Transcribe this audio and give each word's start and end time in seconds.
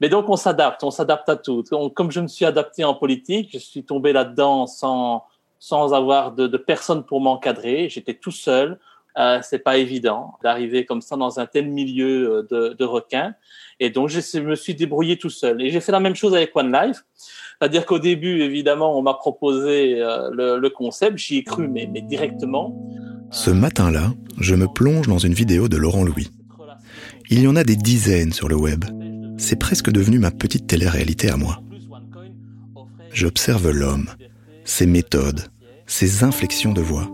Mais 0.00 0.08
donc 0.08 0.28
on 0.28 0.36
s'adapte, 0.36 0.84
on 0.84 0.90
s'adapte 0.90 1.28
à 1.28 1.36
tout. 1.36 1.64
comme 1.94 2.10
je 2.10 2.20
me 2.20 2.28
suis 2.28 2.44
adapté 2.44 2.84
en 2.84 2.94
politique, 2.94 3.50
je 3.52 3.58
suis 3.58 3.84
tombé 3.84 4.12
là-dedans 4.12 4.66
sans 4.66 5.24
sans 5.58 5.92
avoir 5.92 6.32
de, 6.32 6.56
personne 6.56 7.04
pour 7.04 7.20
m'encadrer. 7.20 7.88
J'étais 7.88 8.14
tout 8.14 8.30
seul. 8.30 8.78
Euh, 9.16 9.40
c'est 9.42 9.58
pas 9.58 9.78
évident 9.78 10.34
d'arriver 10.44 10.84
comme 10.84 11.00
ça 11.00 11.16
dans 11.16 11.40
un 11.40 11.46
tel 11.46 11.68
milieu 11.68 12.46
euh, 12.52 12.74
de, 12.74 12.84
requins. 12.84 13.34
Et 13.80 13.90
donc, 13.90 14.08
je 14.08 14.38
me 14.38 14.54
suis 14.54 14.74
débrouillé 14.74 15.16
tout 15.16 15.30
seul. 15.30 15.60
Et 15.60 15.70
j'ai 15.70 15.80
fait 15.80 15.90
la 15.90 15.98
même 15.98 16.14
chose 16.14 16.34
avec 16.34 16.54
One 16.54 16.72
Life. 16.72 17.04
C'est-à-dire 17.58 17.84
qu'au 17.84 17.98
début, 17.98 18.42
évidemment, 18.42 18.96
on 18.96 19.02
m'a 19.02 19.14
proposé 19.14 20.00
euh, 20.00 20.30
le, 20.32 20.68
concept. 20.70 21.18
J'y 21.18 21.38
ai 21.38 21.42
cru, 21.42 21.66
mais 21.66 21.86
directement. 22.02 22.80
Ce 23.30 23.50
matin-là, 23.50 24.12
je 24.38 24.54
me 24.54 24.68
plonge 24.68 25.08
dans 25.08 25.18
une 25.18 25.34
vidéo 25.34 25.68
de 25.68 25.76
Laurent 25.76 26.04
Louis. 26.04 26.28
Il 27.30 27.42
y 27.42 27.48
en 27.48 27.56
a 27.56 27.64
des 27.64 27.76
dizaines 27.76 28.32
sur 28.32 28.48
le 28.48 28.54
web. 28.54 28.84
C'est 29.38 29.56
presque 29.56 29.90
devenu 29.90 30.18
ma 30.18 30.30
petite 30.30 30.66
télé-réalité 30.66 31.30
à 31.30 31.36
moi. 31.36 31.60
J'observe 33.12 33.70
l'homme, 33.70 34.08
ses 34.64 34.86
méthodes, 34.86 35.42
ses 35.86 36.24
inflexions 36.24 36.72
de 36.72 36.80
voix. 36.80 37.08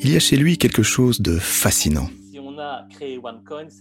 Il 0.00 0.12
y 0.12 0.16
a 0.16 0.20
chez 0.20 0.36
lui 0.36 0.58
quelque 0.58 0.82
chose 0.82 1.20
de 1.20 1.38
fascinant. 1.38 2.08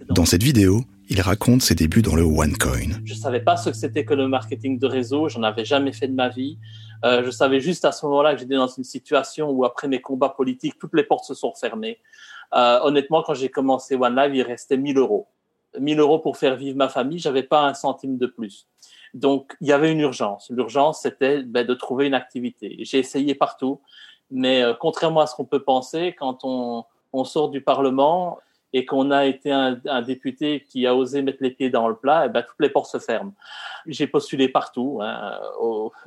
Dans 0.10 0.26
cette 0.26 0.44
vidéo, 0.44 0.84
il 1.10 1.22
raconte 1.22 1.62
ses 1.62 1.76
débuts 1.76 2.02
dans 2.02 2.16
le 2.16 2.24
OneCoin. 2.24 3.02
Je 3.04 3.14
ne 3.14 3.20
savais 3.20 3.42
pas 3.42 3.58
ce 3.58 3.70
que 3.70 3.76
c'était 3.76 4.06
que 4.06 4.14
le 4.14 4.28
marketing 4.28 4.80
de 4.80 4.88
réseau, 4.88 5.28
j'en 5.28 5.44
avais 5.44 5.66
jamais 5.66 5.92
fait 5.92 6.08
de 6.08 6.14
ma 6.14 6.30
vie. 6.30 6.58
Euh, 7.04 7.24
je 7.26 7.32
savais 7.32 7.60
juste 7.60 7.84
à 7.86 7.92
ce 7.92 8.06
moment-là 8.06 8.34
que 8.34 8.40
j'étais 8.42 8.56
dans 8.56 8.68
une 8.68 8.84
situation 8.84 9.50
où 9.50 9.66
après 9.66 9.88
mes 9.88 10.02
combats 10.02 10.30
politiques, 10.30 10.76
toutes 10.80 10.94
les 10.94 11.04
portes 11.04 11.26
se 11.26 11.34
sont 11.34 11.54
fermées. 11.54 12.00
Euh, 12.54 12.80
honnêtement, 12.84 13.24
quand 13.24 13.34
j'ai 13.34 13.50
commencé 13.50 13.96
OneLive, 13.96 14.36
il 14.36 14.44
restait 14.44 14.78
1000 14.78 14.98
euros. 14.98 15.28
1000 15.80 16.00
euros 16.00 16.20
pour 16.20 16.38
faire 16.38 16.56
vivre 16.56 16.78
ma 16.78 16.90
famille, 16.90 17.20
j'avais 17.20 17.44
pas 17.44 17.68
un 17.68 17.74
centime 17.74 18.18
de 18.18 18.28
plus. 18.28 18.68
Donc, 19.14 19.56
il 19.62 19.68
y 19.68 19.72
avait 19.72 19.92
une 19.92 20.02
urgence. 20.02 20.50
L'urgence, 20.50 21.02
c'était 21.02 21.42
ben, 21.42 21.66
de 21.66 21.74
trouver 21.74 22.06
une 22.08 22.14
activité. 22.14 22.78
J'ai 22.82 23.00
essayé 23.00 23.34
partout, 23.34 23.80
mais 24.30 24.62
euh, 24.62 24.74
contrairement 24.78 25.22
à 25.22 25.28
ce 25.28 25.36
qu'on 25.36 25.46
peut 25.46 25.64
penser, 25.64 26.14
quand 26.18 26.40
on, 26.44 26.86
sort 27.24 27.50
du 27.50 27.62
Parlement 27.62 28.40
et 28.74 28.84
qu'on 28.86 29.10
a 29.10 29.26
été 29.26 29.50
un, 29.50 30.02
député 30.02 30.66
qui 30.68 30.86
a 30.86 30.94
osé 30.94 31.22
mettre 31.22 31.38
les 31.42 31.52
pieds 31.52 31.70
dans 31.70 31.88
le 31.88 31.96
plat, 31.96 32.24
et 32.24 32.26
eh 32.26 32.30
ben, 32.30 32.42
toutes 32.42 32.60
les 32.60 32.68
portes 32.68 32.92
se 32.92 33.00
ferment. 33.00 33.34
J'ai 33.88 34.06
postulé 34.06 34.50
partout, 34.50 35.00
hein, 35.02 35.40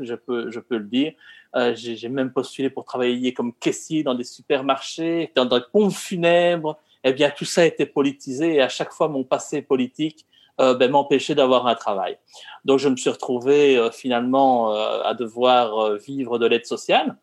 je, 0.01 0.15
peux, 0.15 0.51
je 0.51 0.61
peux 0.61 0.77
le 0.77 0.85
dire. 0.85 1.15
Euh, 1.57 1.75
J'ai 1.75 2.11
même 2.11 2.31
postulé 2.31 2.69
pour 2.69 2.85
travailler 2.85 3.33
comme 3.33 3.55
caissier 3.55 4.03
dans 4.03 4.15
des 4.15 4.25
supermarchés, 4.25 5.33
dans 5.35 5.47
des 5.47 5.61
pompes 5.73 5.93
funèbres. 5.93 6.79
Eh 7.09 7.13
bien, 7.15 7.31
tout 7.31 7.47
ça 7.47 7.63
a 7.63 7.65
été 7.65 7.87
politisé 7.87 8.57
et 8.57 8.61
à 8.61 8.69
chaque 8.69 8.93
fois, 8.93 9.09
mon 9.09 9.25
passé 9.25 9.63
politique 9.63 10.27
euh, 10.61 10.75
ben, 10.75 10.91
m'empêcher 10.91 11.35
d'avoir 11.35 11.67
un 11.67 11.75
travail. 11.75 12.19
Donc 12.67 12.81
je 12.81 12.89
me 12.89 12.97
suis 12.97 13.09
retrouvé 13.09 13.79
euh, 13.79 13.91
finalement 13.91 14.75
euh, 14.75 15.01
à 15.05 15.15
devoir 15.15 15.95
vivre 15.95 16.39
de 16.39 16.47
l'aide 16.47 16.67
sociale. 16.67 17.17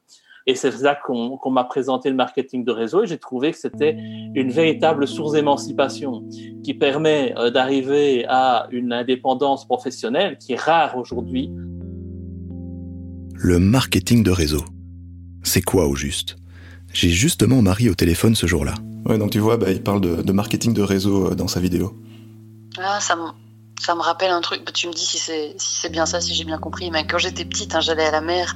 Et 0.47 0.55
c'est 0.55 0.79
là 0.81 0.95
qu'on 0.95 1.51
m'a 1.51 1.65
présenté 1.65 2.09
le 2.09 2.15
marketing 2.15 2.63
de 2.63 2.71
réseau 2.71 3.03
et 3.03 3.07
j'ai 3.07 3.17
trouvé 3.17 3.51
que 3.51 3.57
c'était 3.57 3.97
une 4.35 4.51
véritable 4.51 5.07
source 5.07 5.33
d'émancipation 5.33 6.23
qui 6.63 6.73
permet 6.75 7.33
d'arriver 7.51 8.25
à 8.27 8.67
une 8.69 8.93
indépendance 8.93 9.65
professionnelle 9.65 10.37
qui 10.37 10.53
est 10.53 10.59
rare 10.59 10.95
aujourd'hui. 10.97 11.51
Le 13.33 13.57
marketing 13.57 14.23
de 14.23 14.29
réseau. 14.29 14.63
C'est 15.41 15.63
quoi 15.63 15.87
au 15.87 15.95
juste? 15.95 16.35
J'ai 16.95 17.09
justement 17.09 17.61
Marie 17.61 17.89
au 17.89 17.93
téléphone 17.93 18.35
ce 18.35 18.47
jour-là. 18.47 18.73
Ouais, 19.05 19.17
donc 19.17 19.31
tu 19.31 19.39
vois, 19.39 19.57
bah, 19.57 19.69
il 19.69 19.83
parle 19.83 19.99
de, 19.99 20.21
de 20.21 20.31
marketing 20.31 20.73
de 20.73 20.81
réseau 20.81 21.35
dans 21.35 21.49
sa 21.49 21.59
vidéo. 21.59 21.93
Ah, 22.77 23.01
ça, 23.01 23.17
ça 23.79 23.93
me 23.93 24.01
rappelle 24.01 24.31
un 24.31 24.41
truc. 24.41 24.71
Tu 24.73 24.87
me 24.87 24.93
dis 24.93 25.05
si 25.05 25.17
c'est 25.17 25.53
si 25.57 25.81
c'est 25.81 25.89
bien 25.89 26.05
ça, 26.05 26.21
si 26.21 26.33
j'ai 26.33 26.43
bien 26.43 26.57
compris. 26.57 26.91
Mais 26.91 27.05
quand 27.05 27.17
j'étais 27.17 27.45
petite, 27.45 27.75
hein, 27.75 27.81
j'allais 27.81 28.05
à 28.05 28.11
la 28.11 28.21
mer 28.21 28.55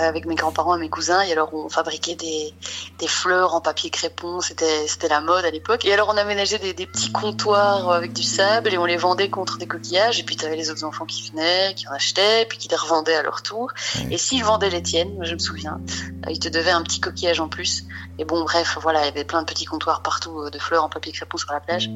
euh, 0.00 0.08
avec 0.08 0.26
mes 0.26 0.34
grands-parents 0.34 0.76
et 0.76 0.80
mes 0.80 0.88
cousins. 0.88 1.22
Et 1.22 1.32
alors 1.32 1.54
on 1.54 1.68
fabriquait 1.68 2.14
des, 2.16 2.52
des 2.98 3.08
fleurs 3.08 3.54
en 3.54 3.60
papier 3.60 3.90
crépon. 3.90 4.40
C'était 4.40 4.86
c'était 4.86 5.08
la 5.08 5.20
mode 5.20 5.44
à 5.44 5.50
l'époque. 5.50 5.84
Et 5.84 5.92
alors 5.92 6.08
on 6.12 6.16
aménageait 6.16 6.58
des, 6.58 6.74
des 6.74 6.86
petits 6.86 7.12
comptoirs 7.12 7.90
avec 7.92 8.12
du 8.12 8.22
sable 8.22 8.72
et 8.72 8.78
on 8.78 8.84
les 8.84 8.96
vendait 8.96 9.30
contre 9.30 9.56
des 9.56 9.66
coquillages. 9.66 10.20
Et 10.20 10.24
puis 10.24 10.36
tu 10.36 10.44
avais 10.44 10.56
les 10.56 10.70
autres 10.70 10.84
enfants 10.84 11.06
qui 11.06 11.30
venaient, 11.30 11.74
qui 11.74 11.88
en 11.88 11.92
achetaient, 11.92 12.46
puis 12.48 12.58
qui 12.58 12.68
les 12.68 12.76
revendaient 12.76 13.14
à 13.16 13.22
leur 13.22 13.42
tour. 13.42 13.70
Et 14.10 14.18
s'ils 14.18 14.44
vendaient 14.44 14.70
les 14.70 14.82
tiennes, 14.82 15.16
je 15.22 15.34
me 15.34 15.38
souviens, 15.38 15.80
euh, 16.26 16.30
ils 16.30 16.38
te 16.40 16.48
devaient 16.48 16.70
un 16.70 16.82
petit 16.82 17.00
coquillage 17.00 17.40
en 17.40 17.48
plus. 17.48 17.84
Et 18.18 18.24
bon 18.24 18.42
bref, 18.42 18.78
voilà, 18.80 19.02
il 19.02 19.06
y 19.06 19.08
avait 19.08 19.24
plein 19.24 19.40
de 19.40 19.46
petits 19.46 19.64
comptoirs 19.64 20.02
partout 20.02 20.40
euh, 20.40 20.50
de 20.50 20.58
fleurs 20.58 20.84
en 20.84 20.88
papier 20.88 21.12
crépon 21.12 21.38
sur 21.38 21.52
la 21.52 21.60
plage. 21.60 21.88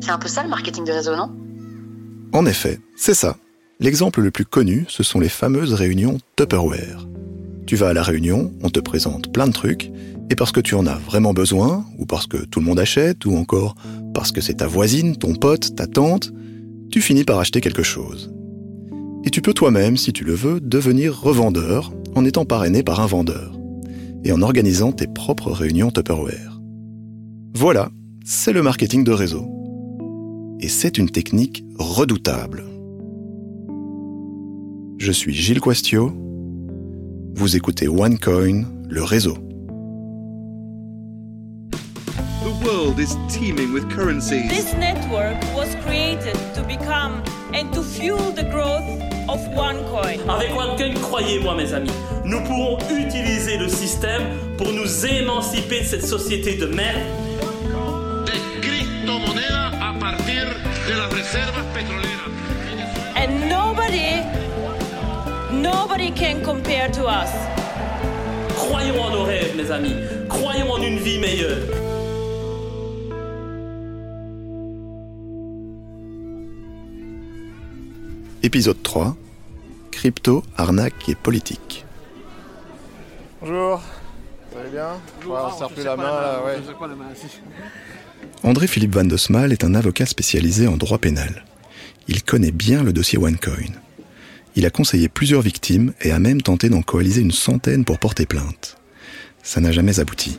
C'est 0.00 0.10
un 0.10 0.18
peu 0.18 0.28
ça 0.28 0.42
le 0.42 0.48
marketing 0.48 0.84
de 0.84 0.92
réseau, 0.92 1.14
non? 1.14 1.30
En 2.32 2.46
effet, 2.46 2.80
c'est 2.96 3.14
ça. 3.14 3.36
L'exemple 3.78 4.22
le 4.22 4.30
plus 4.30 4.46
connu, 4.46 4.86
ce 4.88 5.02
sont 5.02 5.20
les 5.20 5.28
fameuses 5.28 5.74
réunions 5.74 6.18
Tupperware. 6.36 7.06
Tu 7.66 7.76
vas 7.76 7.88
à 7.88 7.92
la 7.92 8.02
réunion, 8.02 8.52
on 8.62 8.70
te 8.70 8.80
présente 8.80 9.30
plein 9.32 9.46
de 9.46 9.52
trucs, 9.52 9.90
et 10.30 10.34
parce 10.34 10.50
que 10.50 10.60
tu 10.60 10.74
en 10.74 10.86
as 10.86 10.96
vraiment 10.96 11.34
besoin, 11.34 11.84
ou 11.98 12.06
parce 12.06 12.26
que 12.26 12.38
tout 12.38 12.60
le 12.60 12.64
monde 12.64 12.78
achète, 12.78 13.26
ou 13.26 13.36
encore 13.36 13.74
parce 14.14 14.32
que 14.32 14.40
c'est 14.40 14.54
ta 14.54 14.66
voisine, 14.66 15.16
ton 15.16 15.34
pote, 15.34 15.76
ta 15.76 15.86
tante, 15.86 16.32
tu 16.90 17.02
finis 17.02 17.24
par 17.24 17.38
acheter 17.38 17.60
quelque 17.60 17.82
chose. 17.82 18.32
Et 19.24 19.30
tu 19.30 19.42
peux 19.42 19.52
toi-même, 19.52 19.98
si 19.98 20.12
tu 20.12 20.24
le 20.24 20.34
veux, 20.34 20.58
devenir 20.60 21.20
revendeur 21.20 21.92
en 22.14 22.24
étant 22.24 22.44
parrainé 22.44 22.82
par 22.82 23.00
un 23.00 23.06
vendeur, 23.06 23.58
et 24.24 24.32
en 24.32 24.40
organisant 24.40 24.92
tes 24.92 25.06
propres 25.06 25.50
réunions 25.50 25.90
Tupperware. 25.90 26.60
Voilà, 27.54 27.90
c'est 28.24 28.52
le 28.52 28.62
marketing 28.62 29.04
de 29.04 29.12
réseau 29.12 29.61
et 30.62 30.68
c'est 30.68 30.96
une 30.96 31.10
technique 31.10 31.64
redoutable. 31.78 32.64
Je 34.98 35.10
suis 35.10 35.34
Gilles 35.34 35.60
Quastio. 35.60 36.12
Vous 37.34 37.56
écoutez 37.56 37.88
OneCoin, 37.88 38.62
le 38.88 39.02
réseau. 39.02 39.36
The 41.72 42.64
world 42.64 43.00
is 43.00 43.16
teeming 43.28 43.72
with 43.72 43.88
currencies. 43.88 44.48
This 44.48 44.72
network 44.74 45.36
was 45.56 45.74
created 45.84 46.36
to 46.54 46.62
become 46.62 47.22
and 47.52 47.72
to 47.72 47.82
fuel 47.82 48.32
the 48.32 48.44
growth 48.44 48.86
of 49.28 49.40
OneCoin. 49.56 50.20
Avec 50.28 50.54
OneCoin, 50.54 50.94
croyez-moi 50.94 51.56
mes 51.56 51.74
amis, 51.74 51.90
nous 52.24 52.40
pourrons 52.44 52.78
utiliser 52.96 53.58
le 53.58 53.68
système 53.68 54.22
pour 54.56 54.68
nous 54.72 55.06
émanciper 55.06 55.80
de 55.80 55.86
cette 55.86 56.06
société 56.06 56.56
de 56.56 56.66
merde 56.66 57.02
And 63.14 63.48
nobody, 63.48 64.22
nobody 65.52 66.10
can 66.10 66.42
compare 66.42 66.88
to 66.90 67.06
us. 67.06 67.30
Croyons 68.56 68.98
en 68.98 69.10
nos 69.10 69.22
rêves, 69.22 69.54
mes 69.56 69.70
amis. 69.70 69.94
Croyons 70.28 70.72
en 70.72 70.82
une 70.82 70.98
vie 70.98 71.20
meilleure. 71.20 71.58
Épisode 78.42 78.82
3 78.82 79.14
Crypto, 79.92 80.42
arnaque 80.56 81.08
et 81.08 81.14
politique. 81.14 81.84
Bonjour, 83.40 83.80
vous 84.50 84.58
allez 84.58 84.70
bien? 84.70 84.88
Bonjour, 85.18 85.34
ouais, 85.34 85.40
On 85.44 85.52
ne 85.52 85.56
serre 85.56 85.68
plus 85.68 85.84
la 85.84 85.96
main, 85.96 86.02
là, 86.02 86.42
ouais. 86.44 86.56
André-Philippe 88.44 88.94
Van 88.94 89.04
de 89.04 89.16
Smal 89.16 89.52
est 89.52 89.62
un 89.62 89.74
avocat 89.74 90.04
spécialisé 90.04 90.66
en 90.66 90.76
droit 90.76 90.98
pénal. 90.98 91.44
Il 92.08 92.24
connaît 92.24 92.50
bien 92.50 92.82
le 92.82 92.92
dossier 92.92 93.16
OneCoin. 93.16 93.72
Il 94.56 94.66
a 94.66 94.70
conseillé 94.70 95.08
plusieurs 95.08 95.42
victimes 95.42 95.92
et 96.00 96.10
a 96.10 96.18
même 96.18 96.42
tenté 96.42 96.68
d'en 96.68 96.82
coaliser 96.82 97.20
une 97.20 97.30
centaine 97.30 97.84
pour 97.84 98.00
porter 98.00 98.26
plainte. 98.26 98.76
Ça 99.44 99.60
n'a 99.60 99.70
jamais 99.70 100.00
abouti. 100.00 100.38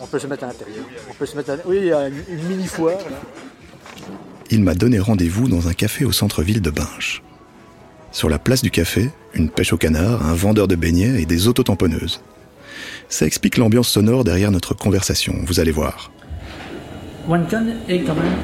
On 0.00 0.06
peut 0.06 0.18
se 0.18 0.26
mettre 0.26 0.44
à 0.44 0.46
l'intérieur. 0.46 0.84
On 1.10 1.14
peut 1.14 1.26
se 1.26 1.36
mettre 1.36 1.50
à... 1.50 1.56
Oui, 1.66 1.76
il 1.82 1.86
y 1.88 1.92
a 1.92 2.08
une, 2.08 2.22
une 2.30 2.48
mini 2.48 2.66
foire. 2.66 2.96
Là. 2.98 3.20
Il 4.50 4.62
m'a 4.62 4.74
donné 4.74 4.98
rendez-vous 4.98 5.46
dans 5.46 5.68
un 5.68 5.74
café 5.74 6.06
au 6.06 6.12
centre-ville 6.12 6.62
de 6.62 6.70
Binche. 6.70 7.22
Sur 8.12 8.30
la 8.30 8.38
place 8.38 8.62
du 8.62 8.70
café, 8.70 9.10
une 9.34 9.50
pêche 9.50 9.74
au 9.74 9.76
canard, 9.76 10.26
un 10.26 10.32
vendeur 10.32 10.68
de 10.68 10.74
beignets 10.74 11.20
et 11.20 11.26
des 11.26 11.48
autotamponneuses. 11.48 12.22
Ça 13.08 13.26
explique 13.26 13.56
l'ambiance 13.56 13.88
sonore 13.88 14.24
derrière 14.24 14.50
notre 14.50 14.74
conversation, 14.74 15.34
vous 15.44 15.60
allez 15.60 15.70
voir. 15.70 16.12
OneCon 17.28 17.74
est 17.88 18.00
quand 18.00 18.14
même 18.14 18.36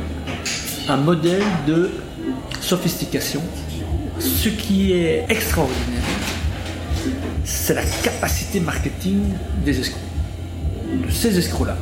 un 0.88 0.96
modèle 0.96 1.43
de 1.66 1.90
sophistication. 2.61 3.43
Ce 4.19 4.49
qui 4.49 4.93
est 4.93 5.26
extraordinaire, 5.28 6.02
c'est 7.44 7.75
la 7.75 7.84
capacité 8.02 8.61
marketing 8.61 9.20
des 9.64 9.81
escrocs. 9.81 10.00
De 11.06 11.11
ces 11.11 11.38
escrocs-là. 11.38 11.76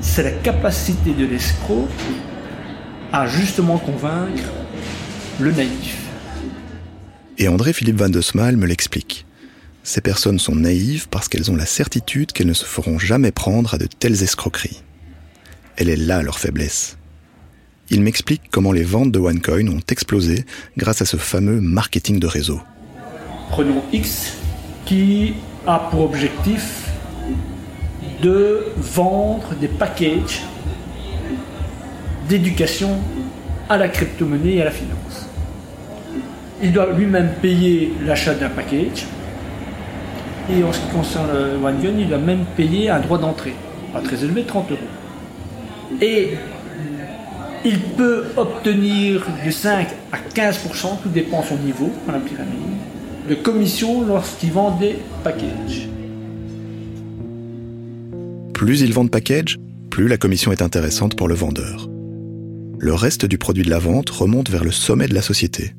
C'est 0.00 0.22
la 0.22 0.30
capacité 0.30 1.12
de 1.12 1.26
l'escroc 1.26 1.88
à 3.12 3.26
justement 3.26 3.78
convaincre 3.78 4.50
le 5.40 5.50
naïf. 5.50 5.96
Et 7.38 7.48
André-Philippe 7.48 7.96
Van 7.96 8.08
de 8.08 8.20
me 8.56 8.66
l'explique. 8.66 9.26
Ces 9.86 10.00
personnes 10.00 10.38
sont 10.38 10.56
naïves 10.56 11.08
parce 11.10 11.28
qu'elles 11.28 11.50
ont 11.50 11.56
la 11.56 11.66
certitude 11.66 12.32
qu'elles 12.32 12.46
ne 12.46 12.54
se 12.54 12.64
feront 12.64 12.98
jamais 12.98 13.32
prendre 13.32 13.74
à 13.74 13.78
de 13.78 13.84
telles 13.86 14.22
escroqueries. 14.22 14.82
Elle 15.76 15.90
est 15.90 15.96
là 15.96 16.22
leur 16.22 16.38
faiblesse. 16.38 16.96
Il 17.90 18.00
m'explique 18.00 18.40
comment 18.50 18.72
les 18.72 18.82
ventes 18.82 19.12
de 19.12 19.18
OneCoin 19.18 19.68
ont 19.68 19.82
explosé 19.90 20.46
grâce 20.78 21.02
à 21.02 21.04
ce 21.04 21.18
fameux 21.18 21.60
marketing 21.60 22.18
de 22.18 22.26
réseau. 22.26 22.62
Prenons 23.50 23.82
X 23.92 24.32
qui 24.86 25.34
a 25.66 25.78
pour 25.90 26.00
objectif 26.00 26.88
de 28.22 28.64
vendre 28.78 29.54
des 29.60 29.68
packages 29.68 30.44
d'éducation 32.26 33.00
à 33.68 33.76
la 33.76 33.88
crypto-monnaie 33.88 34.54
et 34.54 34.62
à 34.62 34.64
la 34.64 34.70
finance. 34.70 35.28
Il 36.62 36.72
doit 36.72 36.90
lui-même 36.92 37.34
payer 37.42 37.92
l'achat 38.02 38.32
d'un 38.32 38.48
package. 38.48 39.04
Et 40.50 40.62
en 40.62 40.72
ce 40.72 40.80
qui 40.80 40.88
concerne 40.88 41.30
OneGun, 41.64 41.98
il 41.98 42.08
doit 42.08 42.18
même 42.18 42.44
payer 42.56 42.90
un 42.90 43.00
droit 43.00 43.18
d'entrée, 43.18 43.54
pas 43.92 44.00
très 44.00 44.22
élevé, 44.22 44.44
30 44.44 44.70
euros. 44.72 44.80
Et 46.02 46.34
il 47.64 47.80
peut 47.80 48.24
obtenir 48.36 49.26
de 49.44 49.50
5 49.50 49.88
à 50.12 50.18
15%, 50.18 51.02
tout 51.02 51.08
dépend 51.08 51.42
son 51.42 51.56
niveau 51.56 51.90
dans 52.06 52.12
la 52.12 52.18
pyramide, 52.18 52.52
de 53.28 53.34
commission 53.34 54.06
lorsqu'il 54.06 54.52
vend 54.52 54.76
des 54.78 54.96
packages. 55.22 55.88
Plus 58.52 58.82
il 58.82 58.92
vend 58.92 59.04
de 59.04 59.10
packages, 59.10 59.58
plus 59.90 60.08
la 60.08 60.18
commission 60.18 60.52
est 60.52 60.60
intéressante 60.60 61.16
pour 61.16 61.26
le 61.26 61.34
vendeur. 61.34 61.88
Le 62.78 62.92
reste 62.92 63.24
du 63.24 63.38
produit 63.38 63.64
de 63.64 63.70
la 63.70 63.78
vente 63.78 64.10
remonte 64.10 64.50
vers 64.50 64.62
le 64.62 64.72
sommet 64.72 65.08
de 65.08 65.14
la 65.14 65.22
société. 65.22 65.72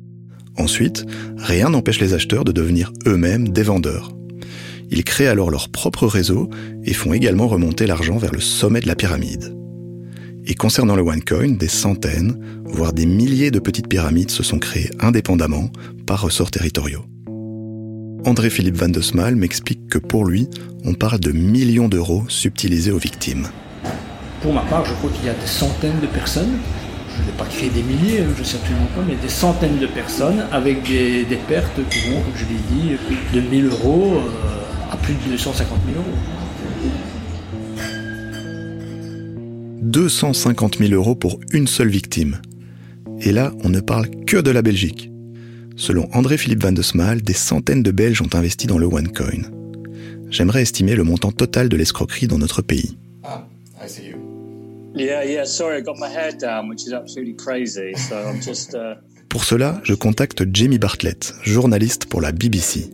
Ensuite, 0.58 1.04
rien 1.36 1.68
n'empêche 1.70 2.00
les 2.00 2.14
acheteurs 2.14 2.44
de 2.44 2.50
devenir 2.50 2.92
eux-mêmes 3.06 3.50
des 3.50 3.62
vendeurs. 3.62 4.10
Ils 4.90 5.04
créent 5.04 5.26
alors 5.26 5.50
leur 5.50 5.68
propre 5.68 6.06
réseau 6.06 6.48
et 6.84 6.94
font 6.94 7.12
également 7.12 7.48
remonter 7.48 7.86
l'argent 7.86 8.18
vers 8.18 8.32
le 8.32 8.40
sommet 8.40 8.80
de 8.80 8.86
la 8.86 8.94
pyramide. 8.94 9.56
Et 10.46 10.54
concernant 10.54 10.94
le 10.94 11.02
OneCoin, 11.02 11.52
des 11.52 11.68
centaines, 11.68 12.38
voire 12.64 12.92
des 12.92 13.06
milliers 13.06 13.50
de 13.50 13.58
petites 13.58 13.88
pyramides 13.88 14.30
se 14.30 14.44
sont 14.44 14.58
créées 14.58 14.90
indépendamment 15.00 15.70
par 16.06 16.22
ressorts 16.22 16.52
territoriaux. 16.52 17.04
André-Philippe 18.24 18.76
Van 18.76 18.88
de 18.88 19.00
Smal 19.00 19.36
m'explique 19.36 19.88
que 19.88 19.98
pour 19.98 20.24
lui, 20.24 20.48
on 20.84 20.94
parle 20.94 21.20
de 21.20 21.32
millions 21.32 21.88
d'euros 21.88 22.24
subtilisés 22.28 22.92
aux 22.92 22.98
victimes. 22.98 23.48
Pour 24.40 24.52
ma 24.52 24.62
part, 24.62 24.84
je 24.84 24.92
crois 24.94 25.10
qu'il 25.10 25.26
y 25.26 25.28
a 25.28 25.34
des 25.34 25.46
centaines 25.46 26.00
de 26.00 26.06
personnes, 26.06 26.58
je 27.16 27.22
ne 27.22 27.26
vais 27.26 27.36
pas 27.38 27.44
créer 27.46 27.70
des 27.70 27.82
milliers, 27.82 28.24
je 28.34 28.40
ne 28.40 28.44
sais 28.44 28.56
absolument 28.56 28.88
pas, 28.94 29.02
mais 29.06 29.16
des 29.16 29.28
centaines 29.28 29.78
de 29.78 29.86
personnes 29.86 30.44
avec 30.52 30.82
des, 30.84 31.38
pertes 31.48 31.80
qui 31.90 32.10
vont, 32.10 32.20
comme 32.20 32.36
je 32.36 32.44
l'ai 32.44 32.60
dit, 32.70 32.96
de 33.32 33.40
1000 33.40 33.66
euros 33.66 34.14
euh, 34.16 34.65
à 34.90 34.96
plus 34.96 35.14
de 35.14 35.30
250 35.30 35.78
000 35.86 35.98
euros. 35.98 36.16
250 39.82 40.78
000 40.78 40.92
euros 40.92 41.14
pour 41.14 41.40
une 41.52 41.66
seule 41.66 41.88
victime. 41.88 42.40
Et 43.20 43.32
là, 43.32 43.52
on 43.62 43.68
ne 43.68 43.80
parle 43.80 44.08
que 44.26 44.36
de 44.36 44.50
la 44.50 44.62
Belgique. 44.62 45.10
Selon 45.76 46.08
André-Philippe 46.12 46.62
Van 46.62 46.72
de 46.72 46.82
Smal, 46.82 47.22
des 47.22 47.34
centaines 47.34 47.82
de 47.82 47.90
Belges 47.90 48.22
ont 48.22 48.34
investi 48.34 48.66
dans 48.66 48.78
le 48.78 48.86
OneCoin. 48.86 49.42
J'aimerais 50.30 50.62
estimer 50.62 50.96
le 50.96 51.04
montant 51.04 51.32
total 51.32 51.68
de 51.68 51.76
l'escroquerie 51.76 52.26
dans 52.26 52.38
notre 52.38 52.62
pays. 52.62 52.96
Ah, 53.22 53.46
I 53.82 53.88
see 53.88 54.08
you. 54.08 54.16
Yeah, 54.94 55.24
yeah, 55.24 55.44
sorry, 55.44 55.78
I 55.78 55.82
got 55.82 55.98
my 55.98 56.08
hair 56.08 56.32
down, 56.32 56.68
which 56.68 56.86
is 56.86 56.92
absolutely 56.92 57.36
crazy, 57.36 57.94
so 57.94 58.16
I'm 58.16 58.40
just... 58.40 58.74
Uh, 58.74 58.96
pour 59.36 59.44
cela, 59.44 59.82
je 59.84 59.92
contacte 59.92 60.44
Jamie 60.50 60.78
Bartlett, 60.78 61.34
journaliste 61.42 62.06
pour 62.06 62.22
la 62.22 62.32
BBC. 62.32 62.88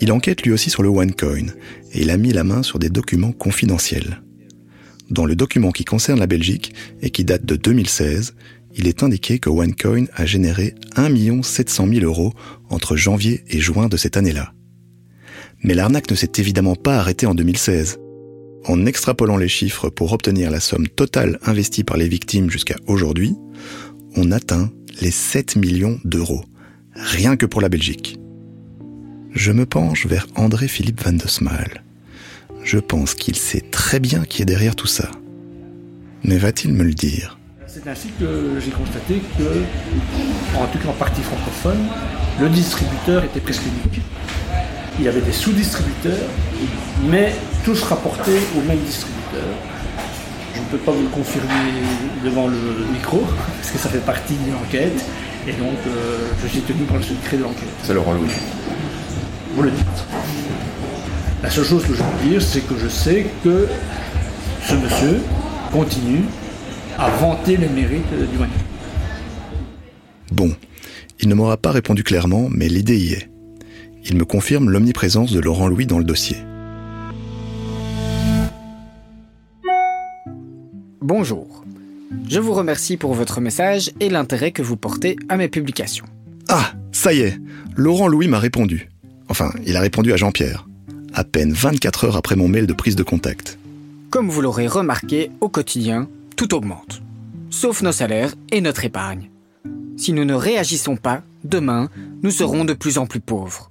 Il 0.00 0.12
enquête 0.12 0.42
lui 0.42 0.52
aussi 0.52 0.70
sur 0.70 0.84
le 0.84 0.90
OneCoin 0.90 1.46
et 1.92 2.02
il 2.02 2.10
a 2.10 2.16
mis 2.16 2.32
la 2.32 2.44
main 2.44 2.62
sur 2.62 2.78
des 2.78 2.88
documents 2.88 3.32
confidentiels. 3.32 4.22
Dans 5.10 5.26
le 5.26 5.34
document 5.34 5.72
qui 5.72 5.84
concerne 5.84 6.20
la 6.20 6.28
Belgique 6.28 6.72
et 7.02 7.10
qui 7.10 7.24
date 7.24 7.44
de 7.44 7.56
2016, 7.56 8.36
il 8.76 8.86
est 8.86 9.02
indiqué 9.02 9.40
que 9.40 9.50
OneCoin 9.50 10.04
a 10.14 10.24
généré 10.24 10.76
1 10.94 11.42
700 11.42 11.88
000 11.88 12.04
euros 12.04 12.32
entre 12.70 12.94
janvier 12.94 13.42
et 13.48 13.58
juin 13.58 13.88
de 13.88 13.96
cette 13.96 14.16
année-là. 14.16 14.52
Mais 15.64 15.74
l'arnaque 15.74 16.12
ne 16.12 16.14
s'est 16.14 16.30
évidemment 16.38 16.76
pas 16.76 16.98
arrêtée 16.98 17.26
en 17.26 17.34
2016. 17.34 17.98
En 18.66 18.86
extrapolant 18.86 19.36
les 19.36 19.48
chiffres 19.48 19.90
pour 19.90 20.12
obtenir 20.12 20.52
la 20.52 20.60
somme 20.60 20.86
totale 20.86 21.40
investie 21.42 21.82
par 21.82 21.96
les 21.96 22.08
victimes 22.08 22.50
jusqu'à 22.50 22.76
aujourd'hui, 22.86 23.34
on 24.16 24.30
atteint 24.30 24.70
les 25.00 25.10
7 25.10 25.56
millions 25.56 25.98
d'euros, 26.04 26.44
rien 26.94 27.36
que 27.36 27.46
pour 27.46 27.60
la 27.60 27.68
Belgique. 27.68 28.18
Je 29.32 29.52
me 29.52 29.66
penche 29.66 30.06
vers 30.06 30.26
André-Philippe 30.36 31.02
Van 31.02 31.12
de 31.12 31.26
Smal 31.26 31.84
je 32.64 32.78
pense 32.78 33.14
qu'il 33.14 33.36
sait 33.36 33.60
très 33.60 34.00
bien 34.00 34.24
qui 34.24 34.42
est 34.42 34.46
derrière 34.46 34.74
tout 34.74 34.86
ça. 34.86 35.10
Mais 36.24 36.38
va-t-il 36.38 36.72
me 36.72 36.82
le 36.82 36.94
dire? 36.94 37.38
C'est 37.66 37.86
ainsi 37.86 38.08
que 38.18 38.58
j'ai 38.64 38.70
constaté 38.70 39.20
que, 39.36 40.56
en 40.56 40.66
tout 40.66 40.78
cas 40.78 40.88
en 40.88 40.92
partie 40.92 41.20
francophone, 41.22 41.86
le 42.40 42.48
distributeur 42.48 43.22
était 43.24 43.40
presque 43.40 43.62
unique. 43.62 44.00
Il 44.98 45.04
y 45.04 45.08
avait 45.08 45.20
des 45.20 45.32
sous-distributeurs, 45.32 46.28
mais 47.10 47.32
tous 47.64 47.82
rapportaient 47.82 48.40
au 48.56 48.62
même 48.62 48.78
distributeur. 48.78 49.44
Je 50.54 50.60
ne 50.60 50.64
peux 50.66 50.78
pas 50.78 50.92
vous 50.92 51.02
le 51.02 51.08
confirmer 51.08 51.48
devant 52.24 52.46
le 52.46 52.56
micro, 52.92 53.22
parce 53.56 53.70
que 53.70 53.78
ça 53.78 53.88
fait 53.88 54.04
partie 54.04 54.34
de 54.34 54.52
l'enquête, 54.52 55.04
et 55.48 55.52
donc 55.52 55.76
euh, 55.86 56.18
je 56.42 56.48
suis 56.48 56.60
tenu 56.60 56.84
par 56.84 56.96
le 56.96 57.02
secret 57.02 57.36
de 57.36 57.42
l'enquête. 57.42 57.68
C'est 57.82 57.94
Laurent 57.94 58.14
Louis. 58.14 58.30
Vous 59.54 59.62
le 59.62 59.70
dites. 59.70 60.04
La 61.42 61.50
seule 61.50 61.64
chose 61.64 61.84
que 61.84 61.94
je 61.94 62.02
peux 62.02 62.28
dire, 62.28 62.40
c'est 62.40 62.60
que 62.60 62.76
je 62.78 62.88
sais 62.88 63.26
que 63.42 63.68
ce 64.66 64.74
monsieur 64.74 65.20
continue 65.72 66.24
à 66.98 67.10
vanter 67.10 67.56
les 67.56 67.68
mérites 67.68 68.08
du 68.32 68.38
Manu. 68.38 68.52
Bon, 70.32 70.54
il 71.20 71.28
ne 71.28 71.34
m'aura 71.34 71.56
pas 71.56 71.72
répondu 71.72 72.02
clairement, 72.02 72.48
mais 72.50 72.68
l'idée 72.68 72.96
y 72.96 73.12
est. 73.12 73.28
Il 74.04 74.16
me 74.16 74.24
confirme 74.24 74.70
l'omniprésence 74.70 75.32
de 75.32 75.40
Laurent 75.40 75.66
Louis 75.66 75.86
dans 75.86 75.98
le 75.98 76.04
dossier. 76.04 76.36
Bonjour. 81.04 81.62
Je 82.30 82.40
vous 82.40 82.54
remercie 82.54 82.96
pour 82.96 83.12
votre 83.12 83.42
message 83.42 83.90
et 84.00 84.08
l'intérêt 84.08 84.52
que 84.52 84.62
vous 84.62 84.78
portez 84.78 85.16
à 85.28 85.36
mes 85.36 85.48
publications. 85.48 86.06
Ah, 86.48 86.72
ça 86.92 87.12
y 87.12 87.20
est, 87.20 87.38
Laurent 87.76 88.08
Louis 88.08 88.26
m'a 88.26 88.38
répondu. 88.38 88.88
Enfin, 89.28 89.52
il 89.66 89.76
a 89.76 89.82
répondu 89.82 90.14
à 90.14 90.16
Jean-Pierre 90.16 90.66
à 91.12 91.22
peine 91.22 91.52
24 91.52 92.04
heures 92.04 92.16
après 92.16 92.36
mon 92.36 92.48
mail 92.48 92.66
de 92.66 92.72
prise 92.72 92.96
de 92.96 93.02
contact. 93.02 93.58
Comme 94.08 94.30
vous 94.30 94.40
l'aurez 94.40 94.66
remarqué, 94.66 95.30
au 95.42 95.50
quotidien, 95.50 96.08
tout 96.36 96.54
augmente. 96.54 97.02
Sauf 97.50 97.82
nos 97.82 97.92
salaires 97.92 98.34
et 98.50 98.62
notre 98.62 98.86
épargne. 98.86 99.28
Si 99.98 100.14
nous 100.14 100.24
ne 100.24 100.32
réagissons 100.32 100.96
pas, 100.96 101.22
demain, 101.44 101.90
nous 102.22 102.30
serons 102.30 102.64
de 102.64 102.72
plus 102.72 102.96
en 102.96 103.04
plus 103.04 103.20
pauvres. 103.20 103.70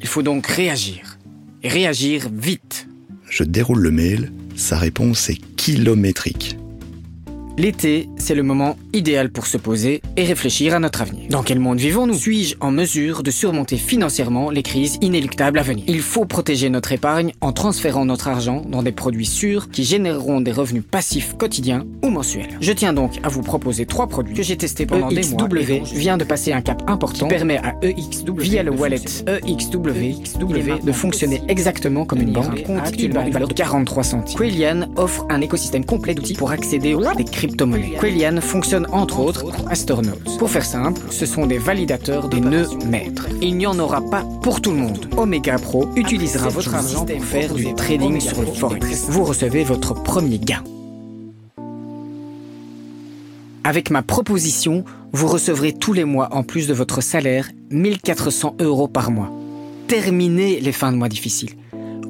Il 0.00 0.08
faut 0.08 0.22
donc 0.22 0.46
réagir. 0.46 1.18
Et 1.62 1.68
réagir 1.68 2.30
vite. 2.32 2.88
Je 3.28 3.44
déroule 3.44 3.80
le 3.80 3.90
mail, 3.90 4.32
sa 4.54 4.78
réponse 4.78 5.30
est 5.30 5.40
kilométrique. 5.56 6.56
L'été, 7.56 8.08
c'est 8.16 8.34
le 8.34 8.42
moment 8.42 8.76
idéal 8.92 9.30
pour 9.30 9.46
se 9.46 9.56
poser 9.56 10.02
et 10.16 10.24
réfléchir 10.24 10.74
à 10.74 10.80
notre 10.80 11.02
avenir. 11.02 11.28
Dans 11.30 11.44
quel 11.44 11.60
monde 11.60 11.78
vivons-nous 11.78 12.14
Suis-je 12.14 12.56
en 12.60 12.72
mesure 12.72 13.22
de 13.22 13.30
surmonter 13.30 13.76
financièrement 13.76 14.50
les 14.50 14.64
crises 14.64 14.98
inéluctables 15.00 15.60
à 15.60 15.62
venir 15.62 15.84
Il 15.86 16.00
faut 16.00 16.24
protéger 16.24 16.68
notre 16.68 16.90
épargne 16.90 17.32
en 17.40 17.52
transférant 17.52 18.06
notre 18.06 18.26
argent 18.26 18.62
dans 18.66 18.82
des 18.82 18.90
produits 18.90 19.24
sûrs 19.24 19.70
qui 19.70 19.84
généreront 19.84 20.40
des 20.40 20.50
revenus 20.50 20.82
passifs 20.88 21.36
quotidiens 21.36 21.86
ou 22.02 22.08
mensuels. 22.08 22.48
Je 22.60 22.72
tiens 22.72 22.92
donc 22.92 23.20
à 23.22 23.28
vous 23.28 23.42
proposer 23.42 23.86
trois 23.86 24.08
produits 24.08 24.34
que 24.34 24.42
j'ai 24.42 24.56
testés 24.56 24.84
pendant 24.84 25.08
des 25.08 25.22
mois. 25.28 25.48
EXW 25.48 25.84
vient 25.94 26.16
de 26.16 26.24
passer 26.24 26.52
un 26.52 26.60
cap 26.60 26.82
important 26.88 27.28
qui 27.28 27.34
permet 27.34 27.58
à 27.58 27.74
EXW 27.82 28.40
via 28.40 28.62
le 28.64 28.72
wallet 28.72 28.96
EXW 29.28 30.84
de 30.84 30.92
fonctionner 30.92 31.40
exactement 31.46 32.04
comme 32.04 32.20
une 32.20 32.32
banque 32.32 32.64
actuellement 32.82 33.22
une 33.24 33.32
valeur 33.32 33.48
de 33.48 33.54
43 33.54 34.02
centimes. 34.02 34.38
Quillian 34.40 34.88
offre 34.96 35.24
un 35.30 35.40
écosystème 35.40 35.84
complet 35.84 36.14
d'outils 36.14 36.34
pour 36.34 36.50
accéder 36.50 36.94
aux 36.94 37.04
des 37.14 37.24
crypto-monnaies. 37.46 38.40
fonctionne 38.40 38.86
entre 38.92 39.20
autres 39.20 39.50
pour 39.50 39.68
Astornodes. 39.70 40.38
Pour 40.38 40.50
faire 40.50 40.64
simple, 40.64 41.00
ce 41.10 41.26
sont 41.26 41.46
des 41.46 41.58
validateurs 41.58 42.28
des 42.28 42.40
nœuds 42.40 42.68
maîtres. 42.86 43.28
Il 43.42 43.56
n'y 43.56 43.66
en 43.66 43.78
aura 43.78 44.00
pas 44.00 44.24
pour 44.42 44.60
tout 44.60 44.70
le 44.70 44.78
monde. 44.78 45.08
Omega 45.16 45.58
Pro 45.58 45.88
utilisera 45.96 46.48
votre 46.48 46.74
argent 46.74 47.04
pour 47.04 47.24
faire 47.24 47.54
du 47.54 47.74
trading 47.74 48.20
sur 48.20 48.40
le 48.40 48.46
Forex. 48.46 49.06
Vous 49.08 49.24
recevez 49.24 49.64
votre 49.64 49.94
premier 49.94 50.38
gain. 50.38 50.62
Avec 53.62 53.90
ma 53.90 54.02
proposition, 54.02 54.84
vous 55.12 55.26
recevrez 55.26 55.72
tous 55.72 55.94
les 55.94 56.04
mois, 56.04 56.28
en 56.32 56.42
plus 56.42 56.66
de 56.66 56.74
votre 56.74 57.00
salaire, 57.00 57.48
1400 57.70 58.56
euros 58.60 58.88
par 58.88 59.10
mois. 59.10 59.30
Terminez 59.88 60.60
les 60.60 60.72
fins 60.72 60.92
de 60.92 60.96
mois 60.96 61.08
difficiles. 61.08 61.54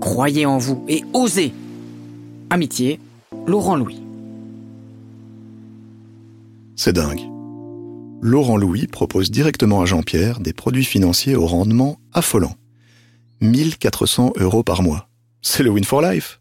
Croyez 0.01 0.47
en 0.47 0.59
vous 0.59 0.85
et 0.89 1.03
osez. 1.13 1.53
Amitié, 2.51 2.99
Laurent 3.47 3.77
Louis. 3.77 4.01
C'est 6.77 6.93
dingue. 6.93 7.21
Laurent 8.21 8.57
Louis 8.57 8.89
propose 8.89 9.31
directement 9.31 9.81
à 9.83 9.85
Jean-Pierre 9.85 10.41
des 10.41 10.53
produits 10.53 10.85
financiers 10.85 11.37
au 11.37 11.47
rendement 11.47 12.01
affolant. 12.13 12.57
1400 13.41 14.33
euros 14.37 14.65
par 14.65 14.83
mois. 14.83 15.09
C'est 15.41 15.63
le 15.63 15.71
win 15.71 15.85
for 15.85 16.03
life. 16.03 16.41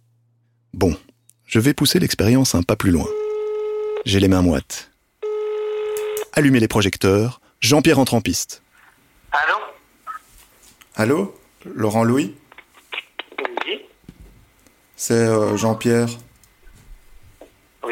Bon, 0.73 0.95
je 1.45 1.59
vais 1.59 1.73
pousser 1.73 1.99
l'expérience 1.99 2.55
un 2.55 2.63
pas 2.63 2.75
plus 2.75 2.89
loin. 2.89 3.07
J'ai 4.05 4.19
les 4.19 4.27
mains 4.27 4.41
moites. 4.41 4.91
Allumez 6.33 6.59
les 6.59 6.67
projecteurs, 6.67 7.41
Jean-Pierre 7.59 7.99
entre 7.99 8.15
en 8.15 8.21
piste. 8.21 8.63
Allô? 9.31 9.59
Allô? 10.95 11.35
Laurent 11.65 12.03
Louis? 12.03 12.33
Oui. 13.67 13.81
C'est 14.95 15.13
euh, 15.13 15.57
Jean-Pierre. 15.57 16.09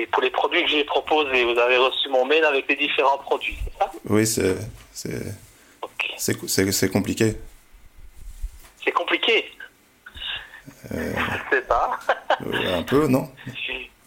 Oui, 0.01 0.07
pour 0.11 0.23
les 0.23 0.31
produits 0.31 0.63
que 0.63 0.69
j'ai 0.69 0.83
proposés, 0.83 1.43
vous 1.45 1.59
avez 1.59 1.77
reçu 1.77 2.09
mon 2.09 2.25
mail 2.25 2.43
avec 2.43 2.67
les 2.67 2.75
différents 2.75 3.19
produits, 3.19 3.55
c'est 3.63 3.77
ça? 3.77 3.91
Oui, 4.09 4.25
c'est. 4.25 4.55
C'est. 4.91 5.21
C'est 6.17 6.47
c'est- 6.49 6.71
c'est 6.71 6.89
compliqué. 6.89 7.35
C'est 8.83 8.91
compliqué? 8.91 9.45
Euh, 10.93 11.13
Je 11.15 11.55
sais 11.55 11.61
pas. 11.63 11.99
euh, 12.41 12.79
un 12.79 12.83
peu, 12.83 13.07
non? 13.07 13.29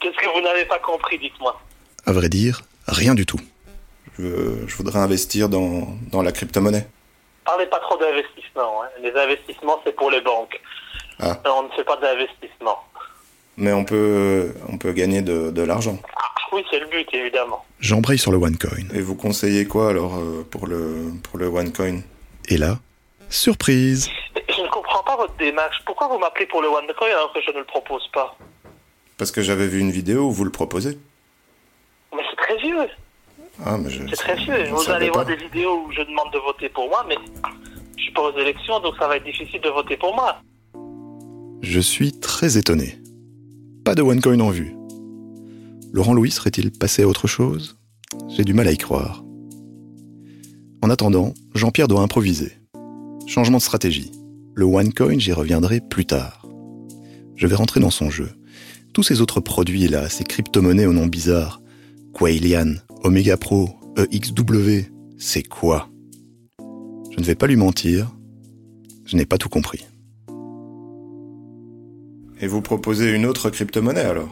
Qu'est-ce 0.01 0.17
que 0.17 0.33
vous 0.35 0.41
n'avez 0.41 0.65
pas 0.65 0.79
compris, 0.81 1.19
dites-moi? 1.19 1.61
À 2.07 2.13
vrai 2.13 2.29
dire, 2.29 2.63
rien 2.89 3.15
du 3.15 3.25
tout. 3.27 3.41
je, 4.19 4.67
je 4.67 4.77
voudrais 4.77 4.99
investir 4.99 5.49
dans, 5.49 5.97
dans 6.13 6.23
la 6.23 6.33
crypto-monnaie. 6.33 6.87
Parlez 7.45 7.67
pas 7.67 7.79
trop 7.81 7.97
d'investissement. 7.99 8.83
hein. 8.83 8.89
Les 9.01 9.13
investissements, 9.13 9.81
c'est 9.85 9.95
pour 9.95 10.11
les 10.11 10.21
banques. 10.21 10.61
Ah. 11.21 11.41
On 11.47 11.63
ne 11.65 11.69
fait 11.71 11.85
pas 11.85 11.97
d'investissement. 11.99 12.83
Mais 13.56 13.73
on 13.73 13.84
peut, 13.84 14.52
on 14.68 14.78
peut 14.78 14.92
gagner 14.92 15.23
de, 15.23 15.50
de 15.50 15.62
l'argent. 15.62 15.99
Ah, 16.16 16.25
oui, 16.52 16.62
c'est 16.70 16.80
le 16.80 16.87
but, 16.87 17.06
évidemment. 17.12 17.64
J'embraye 17.80 18.18
sur 18.18 18.32
le 18.32 18.38
OneCoin. 18.38 18.88
Et 18.92 19.00
vous 19.00 19.14
conseillez 19.14 19.66
quoi 19.66 19.90
alors 19.90 20.16
euh, 20.16 20.46
pour 20.50 20.66
le, 20.66 21.12
pour 21.23 21.38
le 21.38 21.46
OneCoin 21.46 22.00
Et 22.49 22.56
là, 22.56 22.78
surprise 23.28 24.08
Je 24.49 24.62
ne 24.62 24.68
comprends 24.68 25.02
pas 25.02 25.16
votre 25.16 25.37
démarche. 25.37 25.76
Pourquoi 25.87 26.08
vous 26.08 26.18
m'appelez 26.18 26.46
pour 26.46 26.62
le 26.62 26.68
OneCoin 26.68 27.08
alors 27.08 27.32
que 27.32 27.40
je 27.46 27.52
ne 27.52 27.58
le 27.58 27.64
propose 27.64 28.06
pas? 28.12 28.37
Parce 29.18 29.30
que 29.30 29.42
j'avais 29.42 29.68
vu 29.68 29.78
une 29.78 29.90
vidéo 29.92 30.23
où 30.25 30.32
vous 30.32 30.44
le 30.44 30.50
proposez. 30.50 30.99
Mais 32.16 32.23
c'est 32.30 32.37
très 32.37 32.56
vieux. 32.56 32.88
Ah, 33.64 33.76
mais 33.78 33.90
je. 33.90 34.02
C'est 34.08 34.16
très 34.16 34.34
vieux. 34.37 34.64
je 34.64 34.70
Vous 34.70 34.90
allez 34.90 35.11
voir 35.11 35.25
des 35.25 35.37
vidéos 35.37 35.84
où 35.87 35.92
je 35.92 36.02
demande 36.02 36.32
de 36.32 36.38
voter 36.38 36.68
pour 36.68 36.88
moi, 36.88 37.04
mais 37.08 37.16
je 37.96 38.02
suis 38.02 38.12
pas 38.12 38.23
aux 38.23 38.37
élections, 38.38 38.80
donc 38.80 38.94
ça 38.99 39.06
va 39.06 39.16
être 39.16 39.25
difficile 39.25 39.61
de 39.61 39.68
voter 39.68 39.96
pour 39.96 40.14
moi. 40.14 40.38
Je 41.62 41.80
suis 41.80 42.12
très 42.18 42.58
étonné. 42.58 42.99
Pas 43.85 43.95
de 43.95 44.00
OneCoin 44.00 44.41
en 44.41 44.49
vue. 44.49 44.75
Laurent 45.93 46.14
Louis 46.14 46.31
serait-il 46.31 46.71
passé 46.71 47.03
à 47.03 47.07
autre 47.07 47.26
chose? 47.26 47.76
J'ai 48.29 48.43
du 48.43 48.55
mal 48.55 48.67
à 48.67 48.73
y 48.73 48.79
croire. 48.79 49.23
En 50.81 50.88
attendant, 50.88 51.35
Jean-Pierre 51.55 51.87
doit 51.87 52.00
improviser. 52.00 52.53
Changement 53.26 53.59
de 53.59 53.62
stratégie. 53.62 54.11
Le 54.55 54.64
OneCoin, 54.64 55.19
j'y 55.19 55.33
reviendrai 55.33 55.83
plus 55.83 56.07
tard. 56.07 56.47
Je 57.37 57.47
vais 57.47 57.57
rentrer 57.57 57.79
dans 57.79 57.91
son 57.91 58.09
jeu. 58.09 58.31
Tous 58.95 59.03
ces 59.03 59.21
autres 59.21 59.41
produits 59.41 59.87
là, 59.87 60.09
ces 60.09 60.25
crypto-monnaies 60.25 60.87
au 60.87 60.95
nom 60.95 61.07
bizarre, 61.07 61.61
Quailian, 62.14 62.76
Omega 63.03 63.37
Pro, 63.37 63.69
EXW, 63.99 64.88
c'est 65.19 65.43
quoi? 65.43 65.91
Je 67.11 67.21
ne 67.21 67.25
vais 67.25 67.35
pas 67.35 67.49
lui 67.49 67.57
mentir, 67.57 68.17
je 69.05 69.17
n'ai 69.17 69.26
pas 69.26 69.37
tout 69.37 69.50
compris. 69.50 69.85
Et 72.45 72.47
vous 72.47 72.61
proposez 72.61 73.11
une 73.11 73.25
autre 73.25 73.49
crypto-monnaie 73.49 74.05
alors 74.05 74.29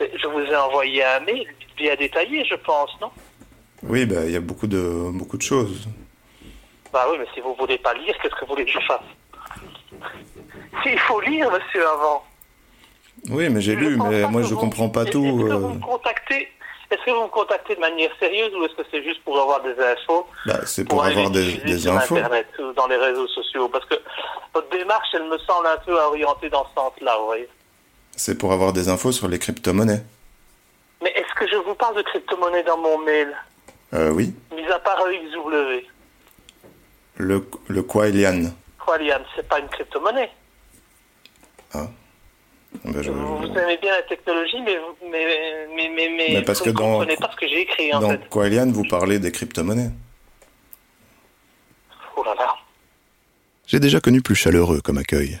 Je 0.00 0.26
vous 0.26 0.40
ai 0.40 0.56
envoyé 0.56 1.04
un 1.04 1.20
mail 1.20 1.46
bien 1.76 1.94
détaillé, 1.96 2.42
je 2.46 2.54
pense, 2.54 2.88
non? 3.02 3.10
Oui, 3.82 4.06
bah, 4.06 4.24
il 4.24 4.30
y 4.32 4.36
a 4.36 4.40
beaucoup 4.40 4.66
de, 4.66 5.10
beaucoup 5.12 5.36
de 5.36 5.42
choses. 5.42 5.86
Bah 6.90 7.04
oui, 7.10 7.18
mais 7.20 7.26
si 7.34 7.42
vous 7.42 7.54
voulez 7.60 7.76
pas 7.76 7.92
lire, 7.92 8.16
qu'est-ce 8.22 8.34
que 8.34 8.40
vous 8.46 8.52
voulez 8.52 8.64
que 8.64 8.70
je 8.70 8.78
fasse? 8.86 9.02
S'il 10.82 10.98
faut 11.00 11.20
lire, 11.20 11.50
monsieur, 11.50 11.86
avant. 11.86 12.24
Oui, 13.28 13.50
mais 13.50 13.60
j'ai 13.60 13.76
lu, 13.76 13.98
mais 14.08 14.26
moi 14.26 14.40
je 14.42 14.54
comprends 14.54 14.88
pas 14.88 15.04
tout. 15.04 15.26
Est-ce 15.26 15.44
que 15.44 15.52
euh, 15.52 15.56
vous 15.56 15.74
me 15.74 15.80
Est-ce 15.80 16.17
que 17.08 17.14
vous 17.16 17.24
me 17.24 17.28
contactez 17.28 17.74
de 17.74 17.80
manière 17.80 18.10
sérieuse 18.18 18.54
ou 18.54 18.64
est-ce 18.64 18.74
que 18.74 18.82
c'est 18.90 19.02
juste 19.02 19.22
pour 19.24 19.40
avoir 19.40 19.62
des 19.62 19.74
infos 19.80 20.26
bah, 20.46 20.60
c'est 20.64 20.84
pour 20.84 21.04
avoir 21.04 21.30
des, 21.30 21.54
des 21.58 21.78
sur 21.78 21.92
infos. 21.92 22.16
Internet 22.16 22.46
ou 22.58 22.72
dans 22.72 22.86
les 22.86 22.96
réseaux 22.96 23.26
sociaux? 23.28 23.68
Parce 23.68 23.84
que 23.86 23.94
votre 24.54 24.68
démarche, 24.70 25.08
elle 25.14 25.28
me 25.28 25.38
semble 25.38 25.66
un 25.66 25.76
peu 25.78 25.98
orientée 25.98 26.50
dans 26.50 26.64
ce 26.68 26.74
sens-là, 26.74 27.16
vous 27.18 27.26
voyez. 27.26 27.48
C'est 28.16 28.36
pour 28.36 28.52
avoir 28.52 28.72
des 28.72 28.88
infos 28.88 29.12
sur 29.12 29.28
les 29.28 29.38
crypto-monnaies. 29.38 30.02
Mais 31.02 31.10
est-ce 31.10 31.32
que 31.38 31.48
je 31.48 31.56
vous 31.56 31.74
parle 31.74 31.96
de 31.96 32.02
crypto-monnaie 32.02 32.64
dans 32.64 32.78
mon 32.78 32.98
mail? 32.98 33.36
Euh, 33.94 34.10
oui. 34.10 34.34
Mis 34.54 34.66
à 34.66 34.78
part 34.80 35.00
EXW. 35.08 35.86
Le, 37.16 37.48
le 37.68 37.82
Quailian. 37.82 38.50
Qualian, 38.84 39.20
c'est 39.34 39.48
pas 39.48 39.58
une 39.60 39.68
crypto-monnaie. 39.68 40.30
Bah, 42.84 43.00
je- 43.02 43.10
Vous 43.10 43.46
aimez 43.58 43.78
bien 43.80 43.92
la 43.92 44.02
technologie, 44.02 44.60
mais 44.64 44.76
vous, 44.78 45.08
mais, 45.10 45.24
mais, 45.74 45.88
mais, 45.94 46.14
mais 46.34 46.42
parce 46.42 46.58
vous 46.60 46.66
que 46.66 46.70
ne 46.70 46.74
dans- 46.74 46.82
comprenez 46.98 47.16
pas 47.16 47.30
ce 47.32 47.36
que 47.36 47.48
j'ai 47.48 47.62
écrit, 47.62 47.92
en 47.94 48.00
Dans 48.00 48.10
fait. 48.10 48.28
Quailian, 48.28 48.70
vous 48.70 48.84
parlez 48.84 49.18
des 49.18 49.32
crypto-monnaies. 49.32 49.90
Oh 52.16 52.22
là 52.24 52.34
là. 52.34 52.54
J'ai 53.66 53.80
déjà 53.80 54.00
connu 54.00 54.22
plus 54.22 54.34
chaleureux 54.34 54.80
comme 54.80 54.98
accueil. 54.98 55.40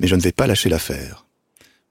Mais 0.00 0.06
je 0.06 0.14
ne 0.14 0.20
vais 0.20 0.32
pas 0.32 0.46
lâcher 0.46 0.68
l'affaire. 0.68 1.24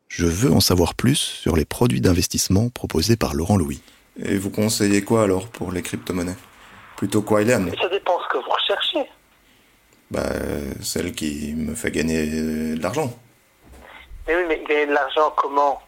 Je 0.08 0.26
veux 0.26 0.52
en 0.52 0.62
savoir 0.62 0.96
plus 0.96 1.18
sur 1.18 1.56
les 1.58 1.66
produits 1.66 2.00
d'investissement 2.02 2.70
proposés 2.70 3.18
par 3.18 3.34
Laurent 3.34 3.58
Louis. 3.58 3.82
Et 4.24 4.38
vous 4.38 4.50
conseillez 4.50 5.04
quoi 5.04 5.24
alors 5.24 5.48
pour 5.50 5.72
les 5.72 5.82
crypto-monnaies? 5.82 6.38
Plutôt 6.96 7.22
Mais 7.30 7.76
ça 7.78 7.90
dépend 7.90 8.18
ce 8.24 8.34
que 8.34 8.38
vous 8.44 8.50
recherchez. 8.50 9.10
Bah, 10.10 10.24
celle 10.82 11.12
qui 11.12 11.54
me 11.54 11.76
fait 11.76 11.92
gagner 11.92 12.28
euh, 12.32 12.76
de 12.76 12.82
l'argent. 12.82 13.14
Mais 14.28 14.36
oui, 14.36 14.44
mais 14.48 14.60
gagner 14.60 14.88
de 14.88 14.94
l'argent 14.94 15.32
comment 15.36 15.82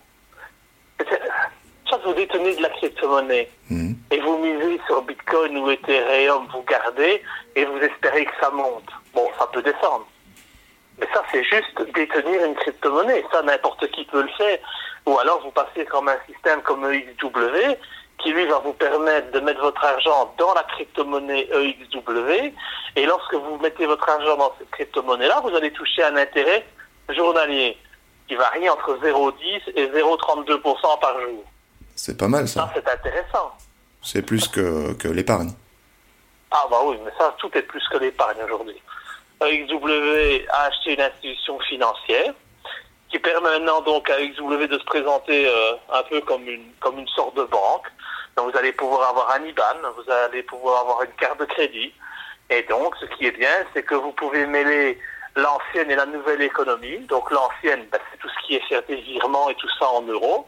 Soit 1.87 1.99
vous 2.05 2.13
détenez 2.13 2.55
de 2.55 2.61
la 2.61 2.69
crypto-monnaie 2.69 3.49
Mhm. 3.71 3.95
et 4.11 4.19
vous 4.19 4.37
misez 4.37 4.79
sur 4.85 5.01
Bitcoin 5.01 5.57
ou 5.57 5.71
Ethereum, 5.71 6.47
vous 6.53 6.61
gardez 6.63 7.23
et 7.55 7.65
vous 7.65 7.77
espérez 7.79 8.25
que 8.25 8.31
ça 8.39 8.51
monte. 8.51 8.89
Bon, 9.13 9.27
ça 9.39 9.47
peut 9.47 9.61
descendre. 9.63 10.05
Mais 10.99 11.07
ça, 11.13 11.23
c'est 11.31 11.43
juste 11.43 11.81
détenir 11.95 12.43
une 12.45 12.55
crypto-monnaie. 12.55 13.23
Ça, 13.31 13.41
n'importe 13.41 13.89
qui 13.91 14.05
peut 14.05 14.21
le 14.21 14.29
faire. 14.37 14.59
Ou 15.07 15.17
alors, 15.17 15.41
vous 15.41 15.51
passez 15.51 15.85
comme 15.85 16.09
un 16.09 16.17
système 16.27 16.61
comme 16.61 16.85
EXW 16.93 17.75
qui, 18.19 18.33
lui, 18.33 18.45
va 18.45 18.59
vous 18.59 18.73
permettre 18.73 19.31
de 19.31 19.39
mettre 19.39 19.61
votre 19.61 19.83
argent 19.83 20.33
dans 20.37 20.53
la 20.53 20.63
crypto-monnaie 20.63 21.47
EXW. 21.51 22.53
Et 22.97 23.05
lorsque 23.05 23.33
vous 23.33 23.57
mettez 23.57 23.85
votre 23.87 24.07
argent 24.07 24.35
dans 24.37 24.53
cette 24.59 24.69
crypto-monnaie-là, 24.71 25.39
vous 25.41 25.55
allez 25.55 25.71
toucher 25.71 26.03
un 26.03 26.17
intérêt 26.17 26.65
journalier 27.09 27.77
qui 28.29 28.35
varie 28.35 28.69
entre 28.69 28.95
0,10 29.03 29.73
et 29.75 29.87
0,32% 29.87 30.99
par 31.01 31.19
jour. 31.19 31.43
C'est 31.95 32.15
pas 32.15 32.27
mal 32.27 32.47
ça. 32.47 32.61
Ça, 32.61 32.71
c'est 32.75 32.87
intéressant. 32.87 33.51
C'est 34.03 34.21
plus 34.21 34.47
que, 34.47 34.93
que 34.93 35.07
l'épargne. 35.07 35.51
Ah 36.51 36.65
bah 36.69 36.77
oui, 36.85 36.97
mais 37.03 37.11
ça, 37.17 37.35
tout 37.39 37.49
est 37.57 37.63
plus 37.63 37.83
que 37.91 37.97
l'épargne 37.97 38.37
aujourd'hui. 38.45 38.79
XW 39.41 40.45
a 40.49 40.63
acheté 40.65 40.93
une 40.93 41.01
institution 41.01 41.59
financière 41.61 42.33
qui 43.09 43.17
permet 43.17 43.49
maintenant 43.49 43.81
donc 43.81 44.09
à 44.11 44.17
XW 44.21 44.67
de 44.67 44.77
se 44.77 44.85
présenter 44.85 45.47
euh, 45.47 45.73
un 45.91 46.03
peu 46.03 46.21
comme 46.21 46.47
une, 46.47 46.71
comme 46.79 46.99
une 46.99 47.07
sorte 47.07 47.35
de 47.35 47.43
banque. 47.43 47.87
Donc 48.37 48.51
vous 48.51 48.57
allez 48.57 48.73
pouvoir 48.73 49.09
avoir 49.09 49.31
un 49.31 49.43
IBAN, 49.43 49.81
vous 49.97 50.11
allez 50.11 50.43
pouvoir 50.43 50.81
avoir 50.81 51.01
une 51.01 51.11
carte 51.13 51.39
de 51.39 51.45
crédit. 51.45 51.91
Et 52.51 52.61
donc, 52.63 52.95
ce 52.99 53.05
qui 53.15 53.25
est 53.25 53.37
bien, 53.37 53.65
c'est 53.73 53.83
que 53.83 53.95
vous 53.95 54.11
pouvez 54.11 54.45
mêler 54.45 54.99
l'ancienne 55.35 55.91
et 55.91 55.95
la 55.95 56.05
nouvelle 56.05 56.41
économie. 56.41 56.99
Donc 57.07 57.31
l'ancienne, 57.31 57.85
ben, 57.91 57.99
c'est 58.11 58.17
tout 58.19 58.29
ce 58.29 58.47
qui 58.47 58.55
est 58.55 58.67
faire 58.67 58.81
des 58.87 58.97
virements 58.97 59.49
et 59.49 59.55
tout 59.55 59.69
ça 59.77 59.87
en 59.87 60.01
euros. 60.01 60.47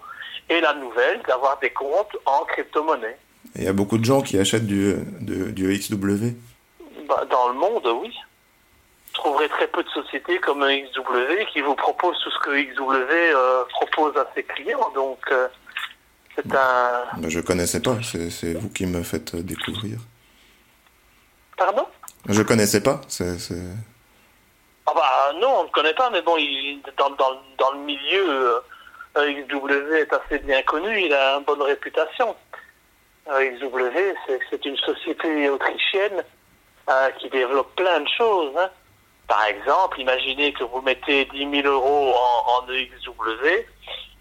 Et 0.49 0.59
la 0.59 0.73
nouvelle, 0.73 1.21
d'avoir 1.27 1.59
des 1.59 1.69
comptes 1.69 2.15
en 2.25 2.43
crypto-monnaie. 2.45 3.17
Il 3.55 3.63
y 3.63 3.67
a 3.67 3.73
beaucoup 3.73 3.97
de 3.97 4.05
gens 4.05 4.21
qui 4.21 4.37
achètent 4.37 4.67
du, 4.67 4.95
du 5.21 5.77
XW. 5.77 6.35
Bah, 7.07 7.25
dans 7.29 7.49
le 7.49 7.55
monde, 7.55 7.87
oui. 8.01 8.13
Vous 9.07 9.13
trouverez 9.13 9.49
très 9.49 9.67
peu 9.67 9.83
de 9.83 9.89
sociétés 9.89 10.39
comme 10.39 10.61
XW 10.61 11.45
qui 11.51 11.61
vous 11.61 11.75
proposent 11.75 12.17
tout 12.23 12.31
ce 12.31 12.39
que 12.39 12.51
XW 12.51 13.11
euh, 13.11 13.63
propose 13.69 14.15
à 14.17 14.25
ses 14.33 14.43
clients. 14.43 14.89
Donc, 14.95 15.19
euh, 15.31 15.47
c'est 16.35 16.45
un... 16.47 17.03
Bah, 17.17 17.27
je 17.27 17.39
connaissais 17.41 17.81
pas, 17.81 17.97
c'est 18.03 18.53
vous 18.53 18.69
qui 18.69 18.85
me 18.85 19.03
faites 19.03 19.35
découvrir. 19.35 19.99
Pardon? 21.57 21.85
Je 22.27 22.41
connaissais 22.41 22.81
pas, 22.81 23.01
c'est... 23.07 23.37
c'est- 24.85 24.91
Ah 24.91 24.93
bah 24.95 25.39
non, 25.39 25.59
on 25.59 25.63
ne 25.65 25.69
connaît 25.69 25.93
pas, 25.93 26.09
mais 26.09 26.21
bon, 26.21 26.35
il, 26.37 26.81
dans, 26.97 27.09
dans, 27.11 27.39
dans 27.57 27.71
le 27.71 27.79
milieu, 27.79 28.61
euh, 29.15 29.43
XW 29.47 29.93
est 29.95 30.13
assez 30.13 30.39
bien 30.39 30.61
connu, 30.63 31.01
il 31.05 31.13
a 31.13 31.35
une 31.37 31.43
bonne 31.43 31.61
réputation. 31.61 32.35
Euh, 33.29 33.51
XW, 33.57 34.15
c'est- 34.25 34.39
c'est 34.49 34.65
une 34.65 34.77
société 34.77 35.49
autrichienne 35.49 36.23
euh, 36.89 37.09
qui 37.19 37.29
développe 37.29 37.75
plein 37.75 37.99
de 37.99 38.07
choses. 38.17 38.51
hein. 38.57 38.69
Par 39.27 39.45
exemple, 39.45 39.99
imaginez 40.01 40.51
que 40.51 40.63
vous 40.63 40.81
mettez 40.81 41.25
10 41.25 41.49
000 41.61 41.67
euros 41.67 42.13
en, 42.47 42.67
EXW, 42.69 43.65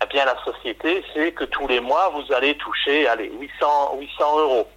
eh 0.03 0.07
bien 0.07 0.25
la 0.25 0.37
société 0.45 1.03
sait 1.15 1.33
que 1.33 1.45
tous 1.45 1.67
les 1.67 1.81
mois, 1.81 2.11
vous 2.11 2.33
allez 2.33 2.57
toucher 2.59 3.09
allez, 3.09 3.31
800, 3.41 3.97
800 3.99 4.39
euros 4.39 4.69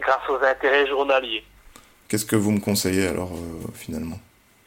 grâce 0.00 0.28
aux 0.28 0.42
intérêts 0.42 0.86
journaliers. 0.86 1.44
Qu'est-ce 2.08 2.24
que 2.24 2.36
vous 2.36 2.52
me 2.52 2.60
conseillez 2.60 3.08
alors, 3.08 3.32
euh, 3.32 3.66
finalement? 3.74 4.16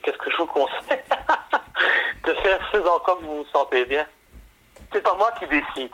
Qu'est-ce 0.03 0.17
que 0.17 0.31
je 0.31 0.37
vous 0.37 0.45
conseille 0.47 1.01
De 2.25 2.33
faire 2.35 2.59
ce 2.71 2.77
dans 2.77 2.99
quoi 2.99 3.17
vous 3.21 3.37
vous 3.37 3.45
sentez 3.51 3.85
bien? 3.85 4.05
C'est 4.93 5.01
pas 5.01 5.15
moi 5.15 5.31
qui 5.39 5.45
décide. 5.47 5.91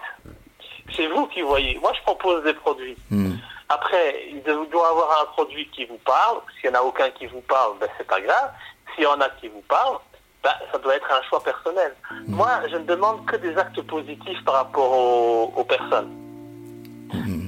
c'est 0.95 1.07
vous 1.07 1.27
qui 1.27 1.41
voyez. 1.41 1.77
Moi, 1.79 1.91
je 1.97 2.01
propose 2.01 2.43
des 2.43 2.53
produits. 2.53 2.97
Hmm. 3.09 3.35
Après, 3.69 4.25
il 4.31 4.41
doit 4.43 4.89
avoir 4.89 5.21
un 5.21 5.25
produit 5.33 5.67
qui 5.69 5.85
vous 5.85 5.99
parle. 6.05 6.39
S'il 6.59 6.69
n'y 6.71 6.75
en 6.75 6.79
a 6.79 6.83
aucun 6.83 7.09
qui 7.11 7.25
vous 7.27 7.41
parle, 7.41 7.73
ben, 7.79 7.87
c'est 7.97 8.07
pas 8.07 8.19
grave. 8.21 8.51
S'il 8.95 9.03
y 9.03 9.07
en 9.07 9.19
a 9.21 9.29
qui 9.41 9.47
vous 9.49 9.63
parlent, 9.67 9.99
ben, 10.43 10.51
ça 10.71 10.77
doit 10.79 10.95
être 10.95 11.11
un 11.11 11.21
choix 11.29 11.43
personnel. 11.43 11.93
Moi, 12.27 12.49
je 12.71 12.77
ne 12.77 12.85
demande 12.85 13.25
que 13.25 13.35
des 13.35 13.57
actes 13.57 13.81
positifs 13.81 14.43
par 14.45 14.55
rapport 14.55 14.91
aux, 14.91 15.53
aux 15.55 15.63
personnes. 15.63 16.11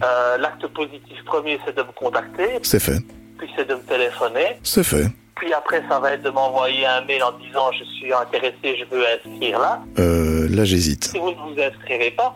Euh, 0.03 0.37
L'acte 0.37 0.65
positif 0.67 1.23
premier, 1.25 1.59
c'est 1.65 1.75
de 1.75 1.83
me 1.83 1.91
contacter. 1.91 2.59
C'est 2.63 2.79
fait. 2.79 2.99
Puis 3.37 3.51
c'est 3.55 3.65
de 3.65 3.75
me 3.75 3.81
téléphoner. 3.83 4.59
C'est 4.63 4.83
fait. 4.83 5.07
Puis 5.39 5.53
après, 5.53 5.81
ça 5.87 5.99
va 5.99 6.11
être 6.11 6.21
de 6.21 6.29
m'envoyer 6.29 6.85
un 6.85 7.01
mail 7.01 7.23
en 7.23 7.31
disant 7.31 7.71
je 7.71 7.85
suis 7.85 8.13
intéressé, 8.13 8.75
je 8.77 8.83
veux 8.85 9.05
inscrire 9.07 9.57
là. 9.57 9.79
Euh, 9.97 10.47
là, 10.49 10.65
j'hésite. 10.65 11.05
Si 11.05 11.17
vous 11.17 11.31
ne 11.31 11.35
vous 11.35 11.61
inscrirez 11.61 12.11
pas, 12.11 12.35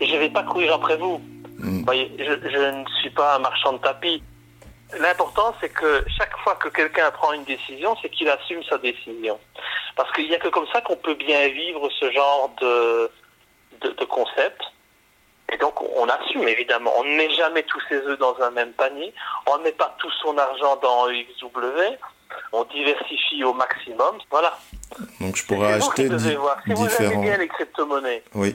je 0.00 0.12
ne 0.12 0.18
vais 0.18 0.30
pas 0.30 0.42
courir 0.44 0.74
après 0.74 0.96
vous. 0.96 1.20
Vous 1.58 1.84
voyez, 1.84 2.10
je, 2.18 2.48
je 2.48 2.58
ne 2.58 2.84
suis 3.00 3.10
pas 3.10 3.36
un 3.36 3.40
marchand 3.40 3.74
de 3.74 3.78
tapis. 3.78 4.22
L'important, 4.98 5.54
c'est 5.60 5.68
que 5.68 6.02
chaque 6.16 6.34
fois 6.38 6.54
que 6.54 6.68
quelqu'un 6.68 7.10
prend 7.10 7.34
une 7.34 7.44
décision, 7.44 7.94
c'est 8.00 8.08
qu'il 8.08 8.30
assume 8.30 8.62
sa 8.64 8.78
décision. 8.78 9.38
Parce 9.94 10.10
qu'il 10.12 10.26
n'y 10.28 10.34
a 10.34 10.38
que 10.38 10.48
comme 10.48 10.66
ça 10.72 10.80
qu'on 10.80 10.96
peut 10.96 11.14
bien 11.16 11.48
vivre 11.48 11.86
ce 12.00 12.10
genre 12.10 12.50
de, 12.62 13.10
de, 13.82 13.90
de 13.92 14.04
concept. 14.06 14.62
Et 15.52 15.58
donc, 15.58 15.74
on 15.82 16.08
assume, 16.08 16.48
évidemment. 16.48 16.92
On 16.96 17.04
ne 17.04 17.14
met 17.16 17.30
jamais 17.30 17.62
tous 17.64 17.80
ses 17.90 17.96
œufs 17.96 18.18
dans 18.18 18.40
un 18.40 18.50
même 18.52 18.72
panier. 18.72 19.12
On 19.46 19.58
ne 19.58 19.64
met 19.64 19.72
pas 19.72 19.94
tout 19.98 20.10
son 20.22 20.38
argent 20.38 20.76
dans 20.76 21.08
XW. 21.08 21.98
On 22.52 22.64
diversifie 22.64 23.44
au 23.44 23.52
maximum. 23.54 24.18
Voilà. 24.30 24.58
Donc 25.20 25.36
je 25.36 25.46
pourrais 25.46 25.78
vous 25.78 25.86
acheter 25.88 26.08
di- 26.08 26.34
voir. 26.34 26.58
Si 26.64 26.72
vous 26.72 26.86
différents. 26.86 27.10
aimez 27.12 27.22
bien 27.22 27.36
les 27.38 27.48
crypto-monnaies, 27.48 28.22
Oui. 28.34 28.54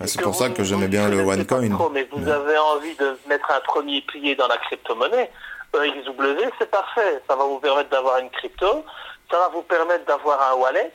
Ah, 0.00 0.06
c'est 0.08 0.20
pour 0.22 0.34
ça 0.34 0.48
vous- 0.48 0.54
que 0.54 0.64
j'aimais 0.64 0.86
vous 0.86 0.90
bien 0.90 1.08
le 1.08 1.20
OneCoin. 1.20 1.90
mais 1.92 2.08
vous 2.10 2.28
avez 2.28 2.58
envie 2.58 2.94
de 2.96 3.16
mettre 3.28 3.50
un 3.52 3.60
premier 3.60 4.00
pilier 4.02 4.34
dans 4.34 4.48
la 4.48 4.56
crypto-monnaie, 4.58 5.30
XW, 5.72 6.50
c'est 6.58 6.70
parfait. 6.70 7.22
Ça 7.28 7.36
va 7.36 7.44
vous 7.44 7.58
permettre 7.60 7.90
d'avoir 7.90 8.18
une 8.18 8.30
crypto, 8.30 8.84
ça 9.30 9.38
va 9.38 9.48
vous 9.52 9.62
permettre 9.62 10.04
d'avoir 10.06 10.52
un 10.52 10.54
wallet, 10.56 10.92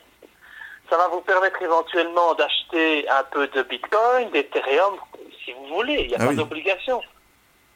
ça 0.90 0.98
va 0.98 1.08
vous 1.10 1.22
permettre 1.22 1.62
éventuellement 1.62 2.34
d'acheter 2.36 3.08
un 3.10 3.24
peu 3.32 3.48
de 3.48 3.64
Bitcoin, 3.64 4.30
d'Ethereum, 4.32 4.96
si 5.46 5.54
vous 5.54 5.76
voulez. 5.76 6.02
Il 6.02 6.08
n'y 6.10 6.14
a 6.16 6.18
Ah 6.20 6.24
pas 6.26 6.30
oui. 6.32 6.36
d'obligation. 6.36 7.02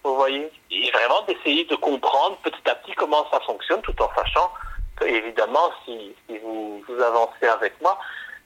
Vous 0.03 0.15
voyez 0.15 0.51
Et 0.69 0.91
vraiment 0.91 1.21
d'essayer 1.27 1.63
de 1.65 1.75
comprendre 1.75 2.37
petit 2.43 2.69
à 2.69 2.75
petit 2.75 2.93
comment 2.93 3.25
ça 3.31 3.39
fonctionne, 3.41 3.81
tout 3.81 3.95
en 4.01 4.09
sachant 4.15 4.51
que, 4.97 5.05
évidemment, 5.05 5.71
si, 5.85 6.13
vous, 6.29 6.83
avancez 7.01 7.47
avec 7.47 7.79
moi, 7.81 7.97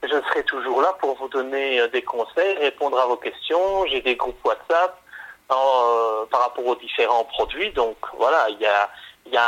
je 0.02 0.08
serai 0.08 0.44
toujours 0.44 0.80
là 0.80 0.96
pour 1.00 1.16
vous 1.18 1.28
donner 1.28 1.80
euh, 1.80 1.88
des 1.88 2.02
conseils, 2.02 2.56
répondre 2.58 2.98
à 2.98 3.06
vos 3.06 3.16
questions. 3.16 3.84
J'ai 3.86 4.00
des 4.00 4.14
groupes 4.14 4.38
WhatsApp 4.44 5.02
euh, 5.50 6.24
par 6.30 6.42
rapport 6.42 6.64
aux 6.64 6.76
différents 6.76 7.24
produits. 7.24 7.72
Donc 7.72 7.96
voilà, 8.16 8.48
il 8.50 8.60
y 8.60 8.66
a, 8.66 8.88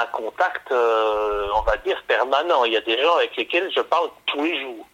un 0.02 0.06
contact, 0.06 0.72
euh, 0.72 1.46
on 1.56 1.62
va 1.62 1.76
dire, 1.78 2.02
permanent. 2.08 2.64
Il 2.64 2.72
y 2.72 2.76
a 2.76 2.80
des 2.80 3.00
gens 3.00 3.16
avec 3.16 3.36
lesquels 3.36 3.70
je 3.74 3.80
parle 3.80 4.08
tous 4.26 4.42
les 4.42 4.60
jours. 4.60 4.86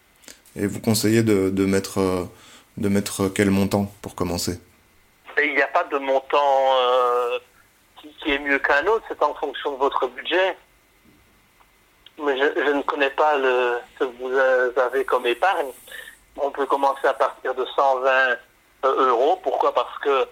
Et 0.54 0.66
vous 0.66 0.80
conseillez 0.80 1.22
de, 1.22 1.64
mettre 1.64 3.28
quel 3.34 3.50
montant 3.50 3.90
pour 4.02 4.14
commencer? 4.14 4.60
Il 5.44 5.54
n'y 5.54 5.62
a 5.62 5.66
pas 5.68 5.84
de 5.84 5.98
montant 5.98 6.74
euh, 6.74 7.38
qui, 7.96 8.32
est 8.32 8.38
mieux 8.38 8.58
qu'un 8.58 8.86
autre, 8.86 9.04
c'est 9.08 9.22
en 9.22 9.34
fonction 9.34 9.72
de 9.72 9.76
votre 9.76 10.06
budget. 10.08 10.56
Mais 12.18 12.36
je, 12.38 12.70
ne 12.70 12.82
connais 12.82 13.10
pas 13.10 13.34
ce 13.34 13.80
que 13.98 14.04
vous 14.04 14.80
avez 14.80 15.04
comme 15.04 15.26
épargne. 15.26 15.70
On 16.38 16.50
peut 16.50 16.66
commencer 16.66 17.06
à 17.06 17.14
partir 17.14 17.54
de 17.54 17.64
120 17.64 18.10
euh, 18.84 19.08
euros. 19.08 19.38
Pourquoi? 19.42 19.74
Parce 19.74 19.98
que 19.98 20.26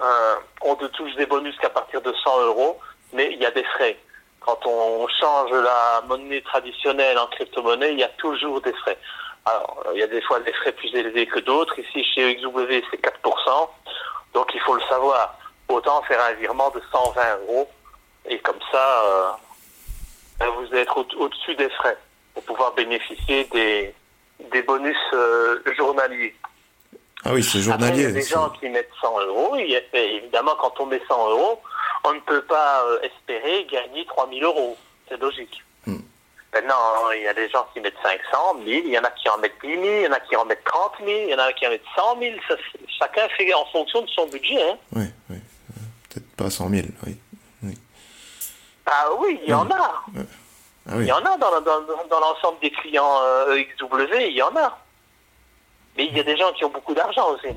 euh, 0.00 0.34
on 0.62 0.76
ne 0.80 0.88
touche 0.88 1.14
des 1.14 1.26
bonus 1.26 1.56
qu'à 1.58 1.70
partir 1.70 2.00
de 2.02 2.12
100 2.12 2.40
euros, 2.46 2.78
mais 3.12 3.32
il 3.32 3.40
y 3.40 3.46
a 3.46 3.50
des 3.52 3.64
frais. 3.64 3.96
Quand 4.40 4.58
on 4.66 5.06
change 5.08 5.52
la 5.52 6.02
monnaie 6.08 6.40
traditionnelle 6.42 7.18
en 7.18 7.26
crypto-monnaie, 7.28 7.92
il 7.92 7.98
y 7.98 8.04
a 8.04 8.08
toujours 8.08 8.60
des 8.60 8.72
frais. 8.72 8.98
Alors, 9.44 9.84
il 9.94 10.00
y 10.00 10.02
a 10.02 10.06
des 10.06 10.20
fois 10.22 10.40
des 10.40 10.52
frais 10.52 10.72
plus 10.72 10.92
élevés 10.94 11.26
que 11.26 11.38
d'autres. 11.40 11.78
Ici, 11.78 12.04
chez 12.04 12.36
XW, 12.36 12.82
c'est 12.90 13.00
4%. 13.00 13.68
Donc, 14.34 14.50
il 14.54 14.60
faut 14.60 14.74
le 14.74 14.82
savoir. 14.82 15.36
Autant 15.68 16.00
faire 16.02 16.22
un 16.24 16.32
virement 16.32 16.70
de 16.70 16.80
120 16.90 17.20
euros. 17.42 17.68
Et 18.26 18.38
comme 18.40 18.58
ça, 18.72 19.02
euh, 19.04 19.30
ben, 20.38 20.46
vous 20.58 20.74
êtes 20.74 20.88
au- 20.96 21.06
au-dessus 21.18 21.54
des 21.56 21.68
frais 21.70 21.96
pour 22.34 22.42
pouvoir 22.44 22.72
bénéficier 22.74 23.44
des, 23.52 23.94
des 24.52 24.62
bonus 24.62 24.96
euh, 25.12 25.60
journaliers. 25.76 26.34
Ah 27.24 27.32
oui, 27.32 27.42
c'est 27.42 27.68
Après, 27.68 27.88
il 27.88 27.96
y 27.96 28.04
a 28.04 28.08
journalier. 28.08 28.12
des 28.12 28.22
gens 28.22 28.48
qui 28.50 28.68
mettent 28.68 28.90
100 29.00 29.20
euros. 29.26 29.56
Et 29.56 29.82
évidemment, 29.92 30.54
quand 30.60 30.78
on 30.80 30.86
met 30.86 31.02
100 31.08 31.30
euros, 31.30 31.60
on 32.04 32.14
ne 32.14 32.20
peut 32.20 32.42
pas 32.42 32.82
euh, 32.84 33.00
espérer 33.02 33.64
gagner 33.66 34.06
3000 34.06 34.44
euros. 34.44 34.76
C'est 35.08 35.20
logique. 35.20 35.62
Maintenant, 36.54 37.10
il 37.14 37.22
y 37.22 37.28
a 37.28 37.34
des 37.34 37.48
gens 37.50 37.66
qui 37.74 37.80
mettent 37.80 38.00
500, 38.02 38.54
1000, 38.64 38.86
il 38.86 38.90
y 38.90 38.98
en 38.98 39.02
a 39.04 39.10
qui 39.10 39.28
en 39.28 39.36
mettent 39.38 39.60
10 39.62 39.68
000, 39.68 39.82
il 39.84 40.02
y 40.04 40.06
en 40.08 40.12
a 40.12 40.20
qui 40.20 40.34
en 40.34 40.44
mettent 40.46 40.64
30 40.64 40.92
000, 41.04 41.10
il 41.10 41.28
y 41.30 41.34
en 41.34 41.38
a 41.38 41.52
qui 41.52 41.66
en 41.66 41.70
mettent 41.70 41.82
100 41.94 42.18
000. 42.20 42.34
Ça, 42.48 42.54
chacun 42.98 43.28
fait 43.36 43.52
en 43.52 43.66
fonction 43.66 44.00
de 44.02 44.08
son 44.08 44.26
budget. 44.28 44.62
Hein. 44.70 44.76
Oui, 44.92 45.04
oui. 45.30 45.36
Peut-être 46.08 46.36
pas 46.36 46.48
100 46.50 46.70
000, 46.70 46.86
oui. 47.06 47.16
Ah 48.90 49.08
oui, 49.20 49.38
il 49.42 49.50
y 49.50 49.52
en 49.52 49.66
a. 49.70 50.02
Ah 50.16 50.92
Il 50.92 50.94
oui. 50.96 51.04
y 51.04 51.12
en 51.12 51.18
a 51.18 51.36
dans, 51.36 51.60
dans, 51.60 51.80
dans 52.08 52.20
l'ensemble 52.20 52.58
des 52.62 52.70
clients 52.70 53.18
euh, 53.22 53.62
XW, 53.76 54.14
il 54.30 54.32
y 54.34 54.40
en 54.42 54.56
a. 54.56 54.78
Mais 55.98 56.06
il 56.06 56.16
y 56.16 56.20
a 56.20 56.22
des 56.22 56.38
gens 56.38 56.50
qui 56.52 56.64
ont 56.64 56.70
beaucoup 56.70 56.94
d'argent 56.94 57.26
aussi. 57.34 57.48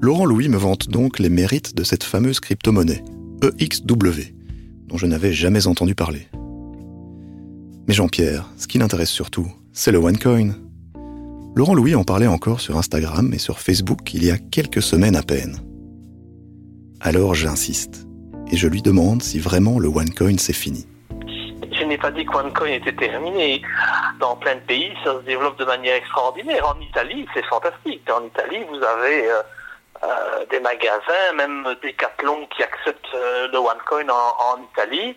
Laurent 0.00 0.26
Louis 0.26 0.48
me 0.48 0.56
vante 0.58 0.88
donc 0.88 1.18
les 1.18 1.30
mérites 1.30 1.74
de 1.74 1.82
cette 1.82 2.04
fameuse 2.04 2.38
crypto-monnaie, 2.40 3.02
EXW, 3.42 4.32
dont 4.86 4.96
je 4.96 5.06
n'avais 5.06 5.32
jamais 5.32 5.66
entendu 5.66 5.94
parler. 5.94 6.28
Mais 7.86 7.94
Jean-Pierre, 7.94 8.48
ce 8.56 8.66
qui 8.66 8.78
l'intéresse 8.78 9.10
surtout, 9.10 9.46
c'est 9.72 9.92
le 9.92 9.98
OneCoin. 9.98 10.54
Laurent 11.54 11.74
Louis 11.74 11.94
en 11.94 12.04
parlait 12.04 12.26
encore 12.26 12.60
sur 12.60 12.76
Instagram 12.76 13.32
et 13.34 13.38
sur 13.38 13.60
Facebook 13.60 14.14
il 14.14 14.24
y 14.24 14.30
a 14.30 14.38
quelques 14.38 14.82
semaines 14.82 15.16
à 15.16 15.22
peine. 15.22 15.58
Alors 17.00 17.34
j'insiste, 17.34 18.06
et 18.50 18.56
je 18.56 18.66
lui 18.66 18.82
demande 18.82 19.22
si 19.22 19.38
vraiment 19.38 19.78
le 19.78 19.88
OneCoin 19.88 20.38
c'est 20.38 20.54
fini. 20.54 20.86
Je 21.78 21.84
n'ai 21.84 21.98
pas 21.98 22.10
dit 22.10 22.24
que 22.24 22.36
OneCoin 22.36 22.68
était 22.68 22.94
terminé. 22.94 23.60
Dans 24.20 24.36
plein 24.36 24.54
de 24.54 24.60
pays, 24.60 24.92
ça 25.04 25.14
se 25.20 25.26
développe 25.26 25.58
de 25.58 25.64
manière 25.64 25.96
extraordinaire. 25.96 26.66
En 26.68 26.80
Italie, 26.80 27.26
c'est 27.34 27.44
fantastique. 27.46 28.02
En 28.10 28.24
Italie, 28.24 28.64
vous 28.68 28.76
avez 28.76 29.28
euh, 29.28 29.42
euh, 30.04 30.44
des 30.46 30.60
magasins, 30.60 31.32
même 31.34 31.64
Decathlon 31.82 32.46
qui 32.48 32.62
acceptent 32.62 33.14
euh, 33.14 33.48
le 33.48 33.58
OneCoin 33.58 34.08
en, 34.08 34.36
en 34.38 34.62
Italie, 34.62 35.16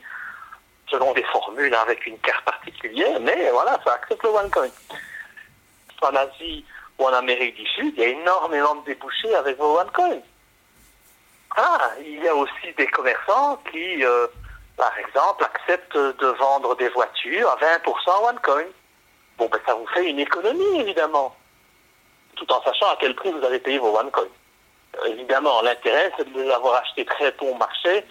selon 0.90 1.14
des 1.14 1.24
formules 1.24 1.74
avec 1.76 2.06
une 2.06 2.18
carte 2.20 2.46
particulière, 2.46 3.20
mais 3.20 3.50
voilà, 3.52 3.80
ça 3.86 3.94
accepte 3.94 4.24
le 4.24 4.30
OneCoin. 4.30 4.70
En 6.02 6.16
Asie 6.16 6.64
ou 7.00 7.06
en 7.06 7.14
Amérique 7.14 7.56
du 7.56 7.66
Sud, 7.66 7.94
il 7.98 8.00
y 8.02 8.06
a 8.06 8.10
énormément 8.10 8.76
de 8.76 8.86
débouchés 8.86 9.36
avec 9.36 9.58
vos 9.58 9.78
OneCoin. 9.80 10.20
Ah, 11.58 11.92
il 12.00 12.24
y 12.24 12.28
a 12.28 12.36
aussi 12.36 12.74
des 12.78 12.88
commerçants 12.88 13.62
qui, 13.72 14.06
euh, 14.06 14.28
par 14.78 14.98
exemple, 15.00 15.44
acceptent 15.44 15.98
de 15.98 16.28
vendre 16.40 16.76
des 16.76 16.90
voitures 16.90 17.50
à 17.50 17.58
20% 17.58 18.30
OneCoin. 18.30 18.66
Bon, 19.38 19.50
ben 19.52 19.60
ça 19.66 19.74
vous 19.74 19.88
fait 19.88 20.10
une 20.10 20.20
économie, 20.20 20.80
évidemment, 20.80 21.36
tout 22.36 22.52
en 22.54 22.62
sachant 22.64 22.92
à 22.92 22.98
quel 23.00 23.16
prix 23.16 23.32
vous 23.32 23.44
allez 23.46 23.60
payer 23.60 23.80
vos 23.80 23.98
OneCoin. 23.98 24.28
Évidemment, 25.08 25.62
l'intérêt, 25.62 26.12
c'est 26.18 26.32
de 26.32 26.42
les 26.42 26.50
avoir 26.50 26.82
achetés 26.82 27.06
très 27.06 27.32
bon 27.40 27.56
marché 27.58 28.04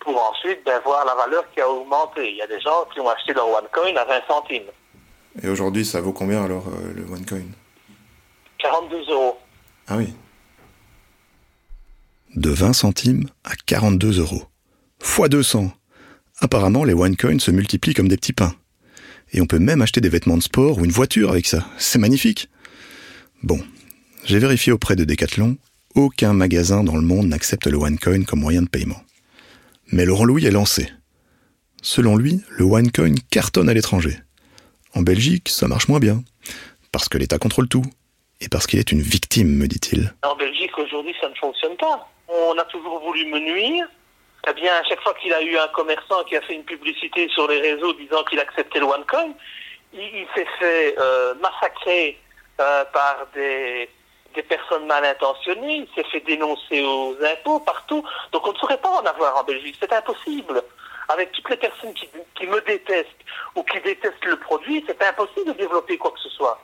pour 0.00 0.20
ensuite 0.22 0.60
ben, 0.64 0.80
voir 0.84 1.04
la 1.06 1.14
valeur 1.14 1.44
qui 1.52 1.60
a 1.60 1.68
augmenté. 1.68 2.30
Il 2.30 2.36
y 2.36 2.42
a 2.42 2.46
des 2.46 2.60
gens 2.60 2.84
qui 2.92 3.00
ont 3.00 3.08
acheté 3.08 3.32
leur 3.32 3.48
OneCoin 3.48 3.96
à 3.96 4.04
20 4.04 4.26
centimes, 4.28 4.70
Et 5.42 5.48
aujourd'hui, 5.48 5.84
ça 5.84 6.00
vaut 6.00 6.12
combien 6.12 6.44
alors 6.44 6.66
euh, 6.68 6.92
le 6.94 7.02
OneCoin 7.10 7.42
42 8.58 9.10
euros. 9.10 9.38
Ah 9.88 9.96
oui. 9.96 10.14
De 12.36 12.50
20 12.50 12.72
centimes 12.72 13.28
à 13.44 13.52
42 13.66 14.20
euros. 14.20 14.42
Fois 15.00 15.28
200. 15.28 15.70
Apparemment, 16.40 16.84
les 16.84 16.94
OneCoins 16.94 17.38
se 17.38 17.50
multiplient 17.50 17.94
comme 17.94 18.08
des 18.08 18.16
petits 18.16 18.32
pains. 18.32 18.54
Et 19.32 19.40
on 19.40 19.46
peut 19.46 19.58
même 19.58 19.82
acheter 19.82 20.00
des 20.00 20.08
vêtements 20.08 20.36
de 20.36 20.42
sport 20.42 20.78
ou 20.78 20.84
une 20.84 20.90
voiture 20.90 21.30
avec 21.30 21.46
ça. 21.46 21.64
C'est 21.78 21.98
magnifique. 21.98 22.48
Bon, 23.42 23.60
j'ai 24.24 24.38
vérifié 24.38 24.72
auprès 24.72 24.96
de 24.96 25.04
Decathlon, 25.04 25.56
aucun 25.94 26.32
magasin 26.32 26.82
dans 26.82 26.96
le 26.96 27.02
monde 27.02 27.28
n'accepte 27.28 27.66
le 27.66 27.76
OneCoin 27.76 28.24
comme 28.24 28.40
moyen 28.40 28.62
de 28.62 28.68
paiement. 28.68 29.00
Mais 29.92 30.04
Laurent 30.04 30.24
Louis 30.24 30.46
est 30.46 30.50
lancé. 30.50 30.90
Selon 31.82 32.16
lui, 32.16 32.40
le 32.50 32.64
OneCoin 32.64 33.14
cartonne 33.30 33.68
à 33.68 33.74
l'étranger. 33.74 34.18
En 34.94 35.02
Belgique, 35.02 35.48
ça 35.48 35.68
marche 35.68 35.88
moins 35.88 36.00
bien. 36.00 36.22
Parce 36.92 37.08
que 37.08 37.18
l'État 37.18 37.38
contrôle 37.38 37.68
tout. 37.68 37.84
Et 38.40 38.48
parce 38.48 38.66
qu'il 38.66 38.78
est 38.78 38.92
une 38.92 39.02
victime, 39.02 39.56
me 39.56 39.66
dit-il. 39.66 40.12
En 40.22 40.34
Belgique, 40.36 40.76
aujourd'hui, 40.78 41.14
ça 41.20 41.28
ne 41.28 41.34
fonctionne 41.34 41.76
pas. 41.76 42.08
On 42.28 42.58
a 42.58 42.64
toujours 42.64 43.00
voulu 43.00 43.26
me 43.26 43.38
nuire. 43.38 43.86
Eh 44.48 44.52
bien, 44.54 44.72
à 44.74 44.84
chaque 44.84 45.00
fois 45.00 45.14
qu'il 45.14 45.32
a 45.32 45.42
eu 45.42 45.56
un 45.56 45.68
commerçant 45.68 46.24
qui 46.24 46.36
a 46.36 46.42
fait 46.42 46.54
une 46.54 46.64
publicité 46.64 47.28
sur 47.28 47.48
les 47.48 47.60
réseaux 47.60 47.92
disant 47.94 48.22
qu'il 48.24 48.40
acceptait 48.40 48.80
le 48.80 48.86
OneCoin, 48.86 49.32
il, 49.92 50.26
s'est 50.34 50.46
fait 50.58 50.96
euh, 50.98 51.34
massacrer 51.36 52.18
euh, 52.60 52.84
par 52.92 53.26
des, 53.34 53.88
des 54.34 54.42
personnes 54.42 54.86
mal 54.86 55.04
intentionnées, 55.04 55.86
il 55.86 55.88
s'est 55.94 56.08
fait 56.10 56.20
dénoncer 56.20 56.82
aux 56.82 57.16
impôts 57.24 57.60
partout. 57.60 58.04
Donc 58.32 58.46
on 58.46 58.52
ne 58.52 58.58
saurait 58.58 58.78
pas 58.78 58.90
en 58.90 59.04
avoir 59.06 59.36
en 59.36 59.44
Belgique, 59.44 59.76
c'est 59.80 59.92
impossible. 59.92 60.62
Avec 61.08 61.32
toutes 61.32 61.50
les 61.50 61.56
personnes 61.56 61.92
qui, 61.94 62.46
me 62.46 62.60
détestent 62.62 63.08
ou 63.54 63.62
qui 63.62 63.80
détestent 63.80 64.24
le 64.24 64.36
produit, 64.36 64.84
c'est 64.86 65.02
impossible 65.02 65.52
de 65.52 65.58
développer 65.58 65.98
quoi 65.98 66.10
que 66.12 66.20
ce 66.20 66.30
soit. 66.30 66.58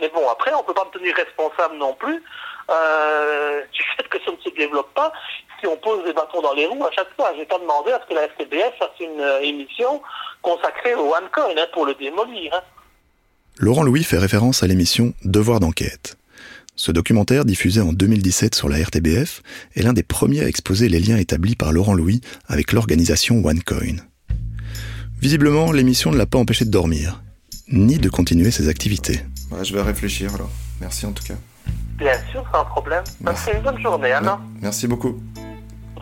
Mais 0.00 0.08
bon, 0.08 0.28
après, 0.28 0.52
on 0.54 0.58
ne 0.58 0.62
peut 0.62 0.74
pas 0.74 0.84
me 0.84 0.98
tenir 0.98 1.14
responsable 1.14 1.76
non 1.76 1.94
plus 1.94 2.22
euh, 2.70 3.62
du 3.72 3.82
fait 3.96 4.08
que 4.08 4.18
ça 4.24 4.30
ne 4.30 4.36
se 4.36 4.50
développe 4.50 4.92
pas 4.94 5.12
si 5.58 5.66
on 5.66 5.76
pose 5.76 6.04
des 6.04 6.12
bâtons 6.12 6.40
dans 6.40 6.54
les 6.54 6.66
roues 6.66 6.84
à 6.84 6.90
chaque 6.92 7.14
fois. 7.16 7.32
Je 7.34 7.40
n'ai 7.40 7.46
pas 7.46 7.58
demandé 7.58 7.92
à 7.92 8.00
ce 8.00 8.06
que 8.06 8.14
la 8.14 8.28
FTBF 8.28 8.78
fasse 8.78 9.00
une 9.00 9.20
euh, 9.20 9.40
émission 9.40 10.00
consacrée 10.42 10.94
au 10.94 11.14
OneCoin 11.14 11.50
hein, 11.56 11.66
pour 11.72 11.86
le 11.86 11.94
démolir. 11.94 12.54
Hein. 12.54 12.62
Laurent 13.58 13.82
Louis 13.82 14.04
fait 14.04 14.18
référence 14.18 14.62
à 14.62 14.66
l'émission 14.66 15.12
Devoir 15.24 15.60
d'enquête. 15.60 16.19
Ce 16.80 16.92
documentaire, 16.92 17.44
diffusé 17.44 17.82
en 17.82 17.92
2017 17.92 18.54
sur 18.54 18.70
la 18.70 18.78
RTBF, 18.82 19.42
est 19.76 19.82
l'un 19.82 19.92
des 19.92 20.02
premiers 20.02 20.40
à 20.40 20.48
exposer 20.48 20.88
les 20.88 20.98
liens 20.98 21.18
établis 21.18 21.54
par 21.54 21.74
Laurent 21.74 21.92
Louis 21.92 22.22
avec 22.48 22.72
l'organisation 22.72 23.44
OneCoin. 23.44 23.96
Visiblement, 25.20 25.72
l'émission 25.72 26.10
ne 26.10 26.16
l'a 26.16 26.24
pas 26.24 26.38
empêché 26.38 26.64
de 26.64 26.70
dormir, 26.70 27.22
ni 27.70 27.98
de 27.98 28.08
continuer 28.08 28.50
ses 28.50 28.68
activités. 28.70 29.20
Ouais, 29.50 29.62
je 29.62 29.74
vais 29.74 29.82
réfléchir 29.82 30.34
alors. 30.34 30.50
Merci 30.80 31.04
en 31.04 31.12
tout 31.12 31.22
cas. 31.22 31.34
Bien 31.98 32.14
sûr, 32.32 32.48
sans 32.50 32.64
problème. 32.64 33.04
Passez 33.22 33.50
une 33.54 33.62
bonne 33.62 33.82
journée, 33.82 34.12
Anna. 34.12 34.40
Merci 34.62 34.86
beaucoup. 34.86 35.20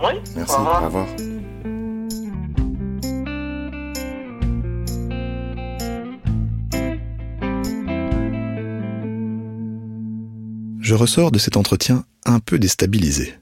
Oui, 0.01 0.13
Merci, 0.37 0.55
au 0.55 0.59
revoir. 0.59 0.83
au 0.83 0.87
revoir. 0.87 1.07
Je 10.89 10.95
ressors 10.95 11.31
de 11.31 11.39
cet 11.39 11.59
entretien 11.59 12.07
un 12.25 12.41
peu 12.41 12.59
déstabilisé. 12.59 13.35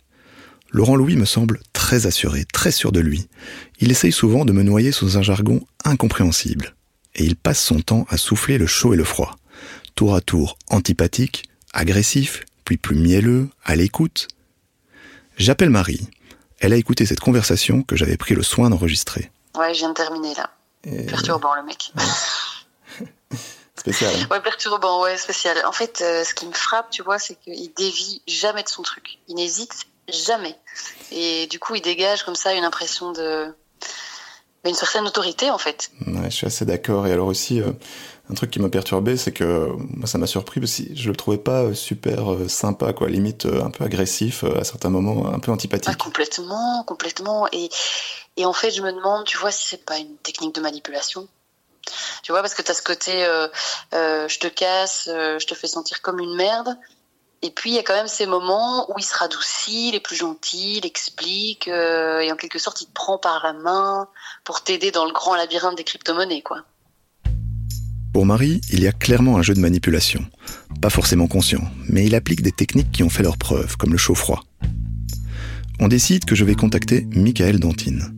Laurent 0.72 0.96
Louis 0.96 1.14
me 1.14 1.24
semble 1.24 1.60
très 1.72 2.08
assuré, 2.08 2.44
très 2.44 2.72
sûr 2.72 2.90
de 2.90 2.98
lui. 2.98 3.28
Il 3.78 3.92
essaye 3.92 4.10
souvent 4.10 4.44
de 4.44 4.50
me 4.50 4.64
noyer 4.64 4.90
sous 4.90 5.16
un 5.16 5.22
jargon 5.22 5.64
incompréhensible. 5.84 6.74
Et 7.14 7.22
il 7.22 7.36
passe 7.36 7.62
son 7.62 7.78
temps 7.78 8.04
à 8.08 8.16
souffler 8.16 8.58
le 8.58 8.66
chaud 8.66 8.94
et 8.94 8.96
le 8.96 9.04
froid. 9.04 9.36
Tour 9.94 10.16
à 10.16 10.20
tour 10.20 10.58
antipathique, 10.70 11.44
agressif, 11.72 12.42
puis 12.64 12.78
plus 12.78 12.96
mielleux, 12.96 13.48
à 13.64 13.76
l'écoute. 13.76 14.26
J'appelle 15.38 15.70
Marie. 15.70 16.08
Elle 16.58 16.72
a 16.72 16.76
écouté 16.76 17.06
cette 17.06 17.20
conversation 17.20 17.84
que 17.84 17.94
j'avais 17.94 18.16
pris 18.16 18.34
le 18.34 18.42
soin 18.42 18.70
d'enregistrer. 18.70 19.30
Ouais, 19.56 19.72
je 19.72 19.78
viens 19.78 19.90
de 19.90 19.94
terminer 19.94 20.34
là. 20.34 20.50
Perturbant 21.06 21.54
le 21.54 21.64
mec. 21.64 21.92
Spécial. 23.86 24.12
hein 24.16 24.26
Ouais, 24.30 24.40
perturbant, 24.40 25.02
ouais, 25.02 25.16
spécial. 25.16 25.56
En 25.64 25.72
fait, 25.72 26.00
euh, 26.02 26.24
ce 26.24 26.34
qui 26.34 26.46
me 26.46 26.52
frappe, 26.52 26.90
tu 26.90 27.02
vois, 27.02 27.18
c'est 27.20 27.36
qu'il 27.36 27.72
dévie 27.74 28.20
jamais 28.26 28.64
de 28.64 28.68
son 28.68 28.82
truc. 28.82 29.18
Il 29.28 29.36
n'hésite 29.36 29.86
jamais. 30.08 30.56
Et 31.12 31.46
du 31.46 31.60
coup, 31.60 31.76
il 31.76 31.82
dégage 31.82 32.24
comme 32.24 32.34
ça 32.34 32.52
une 32.54 32.64
impression 32.64 33.12
de. 33.12 33.54
une 34.64 34.74
certaine 34.74 35.06
autorité, 35.06 35.50
en 35.50 35.58
fait. 35.58 35.90
Ouais, 36.04 36.30
je 36.30 36.34
suis 36.34 36.46
assez 36.46 36.64
d'accord. 36.64 37.06
Et 37.06 37.12
alors 37.12 37.28
aussi, 37.28 37.60
euh, 37.60 37.70
un 38.28 38.34
truc 38.34 38.50
qui 38.50 38.58
m'a 38.60 38.68
perturbé, 38.68 39.16
c'est 39.16 39.30
que 39.30 39.70
moi, 39.76 40.08
ça 40.08 40.18
m'a 40.18 40.26
surpris 40.26 40.58
parce 40.58 40.74
que 40.76 40.82
je 40.94 41.08
le 41.08 41.14
trouvais 41.14 41.38
pas 41.38 41.62
euh, 41.62 41.74
super 41.74 42.32
euh, 42.32 42.48
sympa, 42.48 42.92
quoi. 42.92 43.08
Limite 43.08 43.46
euh, 43.46 43.62
un 43.62 43.70
peu 43.70 43.84
agressif 43.84 44.42
à 44.42 44.64
certains 44.64 44.90
moments, 44.90 45.28
un 45.32 45.38
peu 45.38 45.52
antipathique. 45.52 45.90
Ah, 45.92 45.94
complètement, 45.96 46.82
complètement. 46.84 47.46
Et, 47.52 47.68
et 48.36 48.44
en 48.44 48.52
fait, 48.52 48.72
je 48.72 48.82
me 48.82 48.92
demande, 48.92 49.24
tu 49.24 49.38
vois, 49.38 49.52
si 49.52 49.64
c'est 49.68 49.84
pas 49.84 49.98
une 49.98 50.16
technique 50.24 50.56
de 50.56 50.60
manipulation. 50.60 51.28
Tu 52.22 52.32
vois, 52.32 52.40
parce 52.40 52.54
que 52.54 52.62
tu 52.62 52.70
as 52.70 52.74
ce 52.74 52.82
côté, 52.82 53.24
euh, 53.24 53.48
euh, 53.94 54.28
je 54.28 54.38
te 54.38 54.46
casse, 54.46 55.08
euh, 55.12 55.38
je 55.38 55.46
te 55.46 55.54
fais 55.54 55.66
sentir 55.66 56.02
comme 56.02 56.18
une 56.18 56.34
merde. 56.34 56.76
Et 57.42 57.50
puis, 57.50 57.70
il 57.70 57.76
y 57.76 57.78
a 57.78 57.82
quand 57.82 57.94
même 57.94 58.08
ces 58.08 58.26
moments 58.26 58.90
où 58.90 58.94
il 58.98 59.04
se 59.04 59.14
radoucit, 59.14 59.90
il 59.90 59.94
est 59.94 60.00
plus 60.00 60.16
gentil, 60.16 60.78
il 60.78 60.86
explique, 60.86 61.68
et 61.68 62.32
en 62.32 62.36
quelque 62.36 62.58
sorte, 62.58 62.80
il 62.80 62.86
te 62.86 62.92
prend 62.92 63.18
par 63.18 63.44
la 63.44 63.52
main 63.52 64.08
pour 64.42 64.62
t'aider 64.62 64.90
dans 64.90 65.04
le 65.04 65.12
grand 65.12 65.36
labyrinthe 65.36 65.76
des 65.76 65.84
crypto-monnaies, 65.84 66.42
quoi. 66.42 66.62
Pour 68.12 68.24
Marie, 68.24 68.62
il 68.72 68.82
y 68.82 68.88
a 68.88 68.92
clairement 68.92 69.36
un 69.36 69.42
jeu 69.42 69.52
de 69.52 69.60
manipulation. 69.60 70.24
Pas 70.80 70.88
forcément 70.88 71.28
conscient, 71.28 71.60
mais 71.90 72.06
il 72.06 72.14
applique 72.14 72.40
des 72.40 72.52
techniques 72.52 72.90
qui 72.90 73.02
ont 73.02 73.10
fait 73.10 73.22
leurs 73.22 73.36
preuves, 73.36 73.76
comme 73.76 73.92
le 73.92 73.98
chaud-froid. 73.98 74.42
On 75.78 75.88
décide 75.88 76.24
que 76.24 76.34
je 76.34 76.44
vais 76.44 76.54
contacter 76.54 77.06
Michael 77.10 77.60
Dantine. 77.60 78.15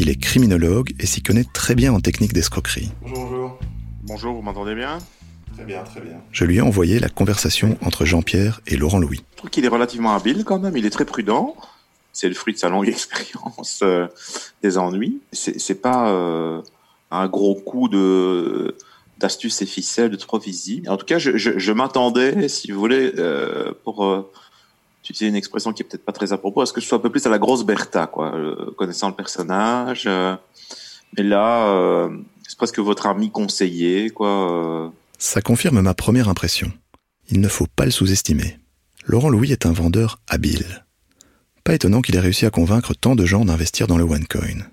Il 0.00 0.08
est 0.08 0.14
criminologue 0.14 0.94
et 1.00 1.06
s'y 1.06 1.22
connaît 1.22 1.44
très 1.52 1.74
bien 1.74 1.92
en 1.92 1.98
technique 1.98 2.32
d'escroquerie. 2.32 2.92
Bonjour, 3.02 3.18
bonjour. 3.18 3.58
Bonjour, 4.04 4.34
vous 4.36 4.42
m'entendez 4.42 4.76
bien? 4.76 4.98
Très 5.56 5.64
bien, 5.64 5.82
très 5.82 6.00
bien. 6.00 6.22
Je 6.30 6.44
lui 6.44 6.58
ai 6.58 6.60
envoyé 6.60 7.00
la 7.00 7.08
conversation 7.08 7.76
entre 7.82 8.04
Jean-Pierre 8.04 8.60
et 8.68 8.76
Laurent 8.76 9.00
Louis. 9.00 9.24
Je 9.32 9.38
trouve 9.38 9.50
qu'il 9.50 9.64
est 9.64 9.68
relativement 9.68 10.14
habile 10.14 10.44
quand 10.44 10.60
même, 10.60 10.76
il 10.76 10.86
est 10.86 10.90
très 10.90 11.04
prudent. 11.04 11.56
C'est 12.12 12.28
le 12.28 12.36
fruit 12.36 12.54
de 12.54 12.60
sa 12.60 12.68
longue 12.68 12.88
expérience 12.88 13.80
euh, 13.82 14.06
des 14.62 14.78
ennuis. 14.78 15.18
C'est 15.32 15.82
pas 15.82 16.12
euh, 16.12 16.62
un 17.10 17.26
gros 17.26 17.56
coup 17.56 17.88
de 17.88 18.76
d'astuce 19.18 19.62
et 19.62 19.66
ficelle 19.66 20.10
de 20.10 20.16
trop 20.16 20.38
visible. 20.38 20.88
En 20.88 20.96
tout 20.96 21.06
cas, 21.06 21.18
je, 21.18 21.36
je, 21.36 21.58
je 21.58 21.72
m'attendais, 21.72 22.48
si 22.48 22.70
vous 22.70 22.78
voulez, 22.78 23.14
euh, 23.18 23.72
pour 23.82 24.04
euh, 24.04 24.30
utiliser 25.10 25.28
une 25.28 25.36
expression 25.36 25.72
qui 25.72 25.82
est 25.82 25.84
peut-être 25.84 26.04
pas 26.04 26.12
très 26.12 26.32
à 26.32 26.38
propos, 26.38 26.60
à 26.60 26.66
ce 26.66 26.72
que 26.72 26.80
ce 26.80 26.88
soit 26.88 26.98
un 26.98 27.00
peu 27.00 27.10
plus 27.10 27.26
à 27.26 27.30
la 27.30 27.38
grosse 27.38 27.64
Bertha, 27.64 28.06
quoi, 28.06 28.34
euh, 28.34 28.72
connaissant 28.76 29.08
le 29.08 29.14
personnage. 29.14 30.04
euh, 30.06 30.36
mais 31.16 31.22
là, 31.22 31.68
euh, 31.68 32.08
c'est 32.46 32.58
presque 32.58 32.78
votre 32.78 33.06
ami 33.06 33.30
conseiller, 33.30 34.10
quoi. 34.10 34.92
Ça 35.18 35.40
confirme 35.40 35.80
ma 35.80 35.94
première 35.94 36.28
impression. 36.28 36.70
Il 37.30 37.40
ne 37.40 37.48
faut 37.48 37.66
pas 37.66 37.84
le 37.84 37.90
sous-estimer. 37.90 38.58
Laurent 39.06 39.30
Louis 39.30 39.52
est 39.52 39.66
un 39.66 39.72
vendeur 39.72 40.20
habile. 40.28 40.84
Pas 41.64 41.74
étonnant 41.74 42.02
qu'il 42.02 42.16
ait 42.16 42.20
réussi 42.20 42.46
à 42.46 42.50
convaincre 42.50 42.94
tant 42.94 43.16
de 43.16 43.24
gens 43.24 43.44
d'investir 43.44 43.86
dans 43.86 43.98
le 43.98 44.04
OneCoin. 44.04 44.64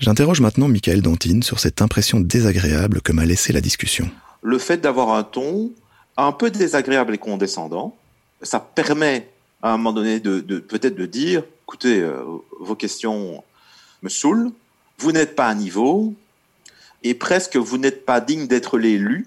J'interroge 0.00 0.40
maintenant 0.40 0.68
Michael 0.68 1.02
Dantine 1.02 1.44
sur 1.44 1.60
cette 1.60 1.80
impression 1.80 2.20
désagréable 2.20 3.00
que 3.00 3.12
m'a 3.12 3.24
laissé 3.24 3.52
la 3.52 3.60
discussion. 3.60 4.10
le 4.42 4.58
fait 4.58 4.78
d'avoir 4.78 5.10
un 5.10 5.22
ton 5.22 5.70
un 6.16 6.32
peu 6.32 6.50
désagréable 6.50 7.14
et 7.14 7.18
condescendant, 7.18 7.96
ça 8.42 8.60
permet 8.60 9.28
à 9.62 9.72
un 9.72 9.76
moment 9.76 9.92
donné 9.92 10.20
de, 10.20 10.40
peut-être 10.58 10.96
de 10.96 11.06
dire, 11.06 11.44
écoutez, 11.64 12.00
euh, 12.00 12.22
vos 12.60 12.74
questions 12.74 13.42
me 14.02 14.08
saoulent, 14.08 14.50
vous 14.98 15.12
n'êtes 15.12 15.36
pas 15.36 15.46
à 15.46 15.54
niveau, 15.54 16.14
et 17.02 17.14
presque 17.14 17.56
vous 17.56 17.78
n'êtes 17.78 18.04
pas 18.04 18.20
digne 18.20 18.46
d'être 18.46 18.78
l'élu 18.78 19.26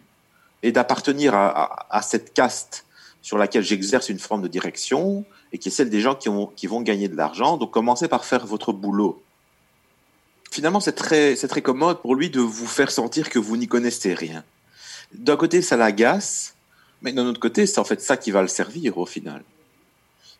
et 0.64 0.72
d'appartenir 0.72 1.34
à, 1.36 2.02
cette 2.02 2.34
caste 2.34 2.86
sur 3.22 3.38
laquelle 3.38 3.64
j'exerce 3.64 4.10
une 4.10 4.20
forme 4.20 4.42
de 4.42 4.48
direction 4.48 5.26
et 5.52 5.58
qui 5.58 5.70
est 5.70 5.72
celle 5.72 5.90
des 5.90 6.02
gens 6.02 6.16
qui, 6.16 6.30
qui 6.56 6.68
vont 6.68 6.82
gagner 6.82 7.08
de 7.08 7.16
l'argent. 7.16 7.58
Donc 7.58 7.72
commencez 7.72 8.08
par 8.08 8.26
faire 8.26 8.46
votre 8.46 8.74
boulot. 8.74 9.22
Finalement, 10.52 10.80
c'est 10.80 10.94
très, 10.94 11.36
c'est 11.36 11.48
très 11.48 11.62
commode 11.62 12.02
pour 12.02 12.16
lui 12.16 12.30
de 12.30 12.40
vous 12.40 12.68
faire 12.68 12.92
sentir 12.92 13.30
que 13.30 13.40
vous 13.40 13.58
n'y 13.58 13.68
connaissez 13.68 14.14
rien 14.14 14.44
d'un 15.14 15.38
côté, 15.38 15.62
ça 15.62 15.78
l'agace, 15.78 16.55
mais 17.06 17.14
d'un 17.14 17.28
autre 17.28 17.40
côté, 17.40 17.68
c'est 17.68 17.80
en 17.80 17.84
fait 17.84 18.02
ça 18.02 18.18
qui 18.18 18.32
va 18.32 18.42
le 18.42 18.48
servir 18.48 18.98
au 18.98 19.06
final. 19.06 19.44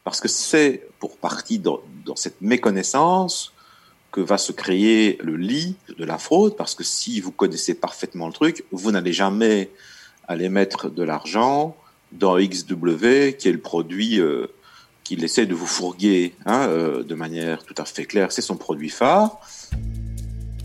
Parce 0.04 0.20
que 0.20 0.28
c'est 0.28 0.88
pour 1.00 1.16
partie 1.16 1.60
dans, 1.60 1.80
cette 2.16 2.42
méconnaissance 2.42 3.54
que 4.12 4.20
va 4.20 4.40
se 4.40 4.52
créer 4.52 5.20
le 5.24 5.38
lit 5.38 5.76
de 5.98 6.04
la 6.04 6.18
fraude, 6.18 6.56
parce 6.58 6.74
que 6.74 6.84
si 6.84 7.22
vous 7.22 7.32
connaissez 7.32 7.76
parfaitement 7.76 8.26
le 8.28 8.34
truc, 8.34 8.64
vous 8.72 8.92
n'allez 8.92 9.14
jamais 9.14 9.70
aller 10.28 10.50
mettre 10.50 10.90
de 10.90 11.04
l'argent 11.04 11.78
dans 12.12 12.38
XW, 12.38 13.34
qui 13.38 13.48
est 13.48 13.52
le 13.52 13.60
produit 13.60 14.20
euh, 14.20 14.48
qu'il 15.04 15.24
essaie 15.24 15.46
de 15.46 15.54
vous 15.54 15.68
fourguer 15.68 16.34
hein, 16.48 16.68
euh, 16.68 17.04
de 17.04 17.14
manière 17.14 17.64
tout 17.64 17.76
à 17.78 17.86
fait 17.86 18.06
claire. 18.06 18.32
C'est 18.32 18.42
son 18.42 18.58
produit 18.58 18.90
phare. 18.90 19.40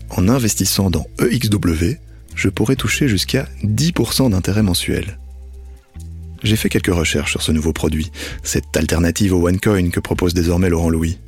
En 0.09 0.27
investissant 0.29 0.89
dans 0.89 1.05
EXW, 1.19 1.97
je 2.33 2.49
pourrais 2.49 2.75
toucher 2.75 3.07
jusqu'à 3.07 3.47
10% 3.63 4.31
d'intérêt 4.31 4.63
mensuel. 4.63 5.19
J'ai 6.43 6.55
fait 6.55 6.69
quelques 6.69 6.93
recherches 6.93 7.31
sur 7.31 7.41
ce 7.41 7.51
nouveau 7.51 7.73
produit, 7.73 8.11
cette 8.43 8.75
alternative 8.75 9.33
au 9.33 9.47
OneCoin 9.47 9.89
que 9.89 9.99
propose 9.99 10.33
désormais 10.33 10.69
Laurent 10.69 10.89
Louis. 10.89 11.19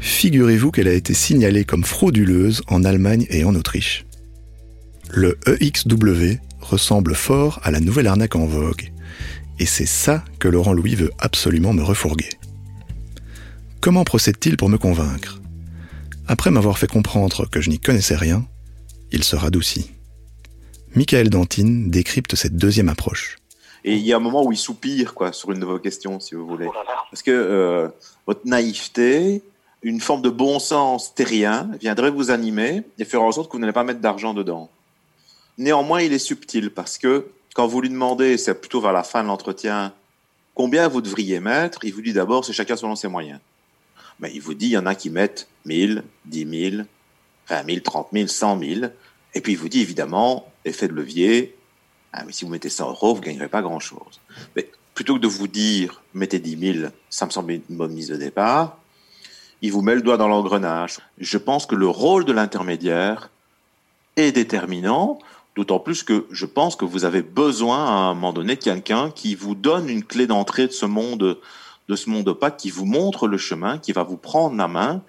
Figurez-vous 0.00 0.70
qu'elle 0.70 0.88
a 0.88 0.92
été 0.92 1.12
signalée 1.12 1.64
comme 1.64 1.84
frauduleuse 1.84 2.62
en 2.68 2.84
Allemagne 2.84 3.26
et 3.30 3.44
en 3.44 3.54
Autriche. 3.54 4.06
Le 5.10 5.38
EXW 5.46 6.38
ressemble 6.60 7.14
fort 7.14 7.60
à 7.62 7.70
la 7.70 7.80
nouvelle 7.80 8.06
arnaque 8.06 8.36
en 8.36 8.46
vogue, 8.46 8.92
et 9.58 9.66
c'est 9.66 9.86
ça 9.86 10.24
que 10.38 10.48
Laurent 10.48 10.72
Louis 10.72 10.94
veut 10.94 11.10
absolument 11.18 11.72
me 11.72 11.82
refourguer. 11.82 12.28
Comment 13.80 14.04
procède-t-il 14.04 14.56
pour 14.56 14.68
me 14.68 14.78
convaincre? 14.78 15.40
Après 16.26 16.50
m'avoir 16.50 16.78
fait 16.78 16.86
comprendre 16.86 17.48
que 17.48 17.60
je 17.60 17.70
n'y 17.70 17.78
connaissais 17.78 18.16
rien, 18.16 18.46
il 19.12 19.24
se 19.24 19.34
radoucit. 19.34 19.90
Michael 20.94 21.30
Dantine 21.30 21.90
décrypte 21.90 22.34
cette 22.34 22.56
deuxième 22.56 22.88
approche. 22.88 23.36
Et 23.88 23.94
il 23.94 24.04
y 24.06 24.12
a 24.12 24.16
un 24.16 24.20
moment 24.20 24.44
où 24.44 24.52
il 24.52 24.58
soupire 24.58 25.14
quoi, 25.14 25.32
sur 25.32 25.50
une 25.50 25.60
de 25.60 25.64
vos 25.64 25.78
questions, 25.78 26.20
si 26.20 26.34
vous 26.34 26.46
voulez. 26.46 26.68
Parce 27.10 27.22
que 27.22 27.30
euh, 27.30 27.88
votre 28.26 28.46
naïveté, 28.46 29.42
une 29.80 29.98
forme 29.98 30.20
de 30.20 30.28
bon 30.28 30.58
sens 30.58 31.14
terrien 31.14 31.70
viendrait 31.80 32.10
vous 32.10 32.30
animer 32.30 32.82
et 32.98 33.06
faire 33.06 33.22
en 33.22 33.32
sorte 33.32 33.48
que 33.50 33.56
vous 33.56 33.60
n'allez 33.60 33.72
pas 33.72 33.84
mettre 33.84 34.00
d'argent 34.00 34.34
dedans. 34.34 34.68
Néanmoins, 35.56 36.02
il 36.02 36.12
est 36.12 36.18
subtil 36.18 36.70
parce 36.70 36.98
que 36.98 37.28
quand 37.54 37.66
vous 37.66 37.80
lui 37.80 37.88
demandez, 37.88 38.36
c'est 38.36 38.60
plutôt 38.60 38.82
vers 38.82 38.92
la 38.92 39.04
fin 39.04 39.22
de 39.22 39.28
l'entretien, 39.28 39.94
combien 40.54 40.86
vous 40.88 41.00
devriez 41.00 41.40
mettre, 41.40 41.78
il 41.82 41.94
vous 41.94 42.02
dit 42.02 42.12
d'abord, 42.12 42.44
c'est 42.44 42.52
chacun 42.52 42.76
selon 42.76 42.94
ses 42.94 43.08
moyens. 43.08 43.40
Mais 44.20 44.30
il 44.34 44.42
vous 44.42 44.52
dit, 44.52 44.66
il 44.66 44.72
y 44.72 44.76
en 44.76 44.84
a 44.84 44.94
qui 44.94 45.08
mettent 45.08 45.48
1000, 45.64 46.04
10 46.26 46.70
000, 46.72 46.82
20 47.48 47.64
000, 47.64 47.80
30 47.80 48.08
000, 48.12 48.26
100 48.26 48.58
000. 48.58 48.90
Et 49.32 49.40
puis 49.40 49.52
il 49.52 49.58
vous 49.58 49.70
dit, 49.70 49.80
évidemment, 49.80 50.52
effet 50.66 50.88
de 50.88 50.92
levier, 50.92 51.57
ah, 52.12 52.24
mais 52.24 52.32
si 52.32 52.44
vous 52.44 52.50
mettez 52.50 52.68
100 52.68 52.90
euros, 52.90 53.14
vous 53.14 53.20
ne 53.20 53.26
gagnerez 53.26 53.48
pas 53.48 53.62
grand-chose. 53.62 54.20
Mais 54.56 54.70
plutôt 54.94 55.14
que 55.14 55.20
de 55.20 55.28
vous 55.28 55.48
dire, 55.48 56.02
mettez 56.14 56.38
10 56.38 56.80
000, 56.80 56.88
ça 57.10 57.26
me 57.26 57.30
semble 57.30 57.52
une 57.52 57.62
bonne 57.70 57.92
mise 57.92 58.08
de 58.08 58.16
départ, 58.16 58.78
il 59.60 59.72
vous 59.72 59.82
met 59.82 59.94
le 59.94 60.02
doigt 60.02 60.16
dans 60.16 60.28
l'engrenage. 60.28 60.98
Je 61.18 61.38
pense 61.38 61.66
que 61.66 61.74
le 61.74 61.88
rôle 61.88 62.24
de 62.24 62.32
l'intermédiaire 62.32 63.30
est 64.16 64.32
déterminant, 64.32 65.18
d'autant 65.56 65.80
plus 65.80 66.02
que 66.02 66.26
je 66.30 66.46
pense 66.46 66.76
que 66.76 66.84
vous 66.84 67.04
avez 67.04 67.22
besoin 67.22 67.84
à 67.84 67.90
un 67.90 68.14
moment 68.14 68.32
donné 68.32 68.56
de 68.56 68.62
quelqu'un 68.62 69.10
qui 69.10 69.34
vous 69.34 69.54
donne 69.54 69.88
une 69.88 70.04
clé 70.04 70.26
d'entrée 70.26 70.66
de 70.66 70.72
ce 70.72 70.86
monde, 70.86 71.38
de 71.88 71.96
ce 71.96 72.10
monde 72.10 72.28
opaque, 72.28 72.56
qui 72.56 72.70
vous 72.70 72.84
montre 72.84 73.26
le 73.26 73.38
chemin, 73.38 73.78
qui 73.78 73.92
va 73.92 74.02
vous 74.02 74.16
prendre 74.16 74.56
la 74.56 74.68
main, 74.68 75.02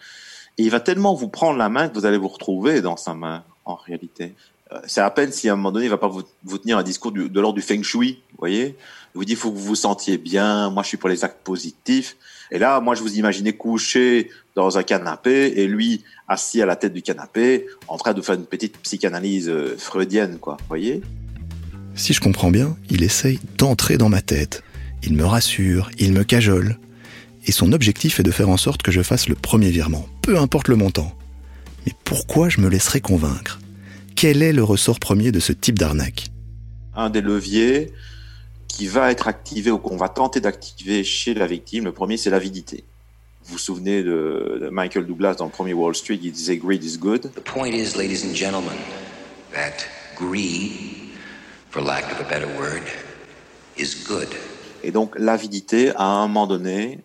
et 0.57 0.63
il 0.63 0.71
va 0.71 0.79
tellement 0.79 1.13
vous 1.13 1.29
prendre 1.29 1.57
la 1.57 1.69
main 1.69 1.87
que 1.87 1.93
vous 1.93 2.05
allez 2.05 2.17
vous 2.17 2.27
retrouver 2.27 2.81
dans 2.81 2.97
sa 2.97 3.13
main, 3.13 3.43
en 3.65 3.75
réalité. 3.75 4.35
Euh, 4.71 4.79
c'est 4.85 5.01
à 5.01 5.09
peine 5.09 5.31
si 5.31 5.49
à 5.49 5.53
un 5.53 5.55
moment 5.55 5.71
donné, 5.71 5.85
il 5.85 5.89
va 5.89 5.97
pas 5.97 6.07
vous, 6.07 6.57
tenir 6.57 6.77
un 6.77 6.83
discours 6.83 7.11
de 7.11 7.39
l'ordre 7.39 7.55
du 7.55 7.61
feng 7.61 7.81
shui, 7.81 8.21
vous 8.31 8.37
voyez. 8.39 8.75
Il 9.15 9.17
vous 9.17 9.25
dit, 9.25 9.33
il 9.33 9.37
faut 9.37 9.51
que 9.51 9.57
vous 9.57 9.65
vous 9.65 9.75
sentiez 9.75 10.17
bien, 10.17 10.69
moi 10.69 10.83
je 10.83 10.89
suis 10.89 10.97
pour 10.97 11.09
les 11.09 11.23
actes 11.23 11.43
positifs. 11.43 12.15
Et 12.51 12.59
là, 12.59 12.79
moi 12.79 12.95
je 12.95 13.01
vous 13.01 13.17
imaginais 13.17 13.53
couché 13.53 14.29
dans 14.55 14.77
un 14.77 14.83
canapé 14.83 15.53
et 15.55 15.67
lui 15.67 16.03
assis 16.27 16.61
à 16.61 16.65
la 16.65 16.75
tête 16.75 16.93
du 16.93 17.01
canapé 17.01 17.65
en 17.87 17.97
train 17.97 18.13
de 18.13 18.21
faire 18.21 18.35
une 18.35 18.45
petite 18.45 18.77
psychanalyse 18.79 19.49
euh, 19.49 19.75
freudienne, 19.77 20.37
quoi, 20.37 20.57
vous 20.59 20.67
voyez. 20.67 21.01
Si 21.95 22.13
je 22.13 22.21
comprends 22.21 22.51
bien, 22.51 22.77
il 22.89 23.03
essaye 23.03 23.39
d'entrer 23.57 23.97
dans 23.97 24.09
ma 24.09 24.21
tête. 24.21 24.63
Il 25.03 25.15
me 25.15 25.25
rassure, 25.25 25.89
il 25.97 26.13
me 26.13 26.23
cajole. 26.23 26.77
Et 27.45 27.51
son 27.51 27.71
objectif 27.71 28.19
est 28.19 28.23
de 28.23 28.31
faire 28.31 28.49
en 28.49 28.57
sorte 28.57 28.83
que 28.83 28.91
je 28.91 29.01
fasse 29.01 29.27
le 29.27 29.35
premier 29.35 29.71
virement, 29.71 30.07
peu 30.21 30.37
importe 30.37 30.67
le 30.67 30.75
montant. 30.75 31.15
Mais 31.85 31.93
pourquoi 32.03 32.49
je 32.49 32.61
me 32.61 32.69
laisserais 32.69 33.01
convaincre? 33.01 33.59
Quel 34.19 34.43
est 34.43 34.51
le 34.51 34.65
ressort 34.65 34.99
premier 34.99 35.31
de 35.31 35.39
ce 35.39 35.53
type 35.53 35.79
d'arnaque? 35.79 36.25
Un 36.93 37.09
des 37.09 37.21
leviers 37.21 37.93
qui 38.67 38.85
va 38.85 39.11
être 39.11 39.29
activé 39.29 39.71
ou 39.71 39.77
qu'on 39.77 39.95
va 39.95 40.09
tenter 40.09 40.41
d'activer 40.41 41.05
chez 41.05 41.33
la 41.33 41.47
victime, 41.47 41.85
le 41.85 41.93
premier, 41.93 42.17
c'est 42.17 42.29
l'avidité. 42.29 42.83
Vous 43.45 43.53
vous 43.53 43.57
souvenez 43.57 44.03
de, 44.03 44.59
de, 44.61 44.69
Michael 44.69 45.05
Douglas 45.05 45.35
dans 45.35 45.45
le 45.45 45.51
premier 45.51 45.71
Wall 45.71 45.95
Street, 45.95 46.19
il 46.21 46.33
disait 46.33 46.57
greed 46.57 46.83
is 46.83 46.97
good. 46.97 47.31
The 47.33 47.39
point 47.39 47.71
is, 47.71 47.95
ladies 47.95 48.25
and 48.25 48.35
gentlemen, 48.35 48.75
that 49.53 49.85
greed, 50.17 51.13
for 51.69 51.81
lack 51.81 52.03
of 52.11 52.19
a 52.19 52.29
better 52.29 52.49
word, 52.59 52.83
is 53.77 54.03
good. 54.05 54.27
Et 54.83 54.91
donc 54.91 55.17
l'avidité, 55.17 55.91
à 55.95 56.03
un 56.03 56.27
moment 56.27 56.45
donné, 56.45 56.99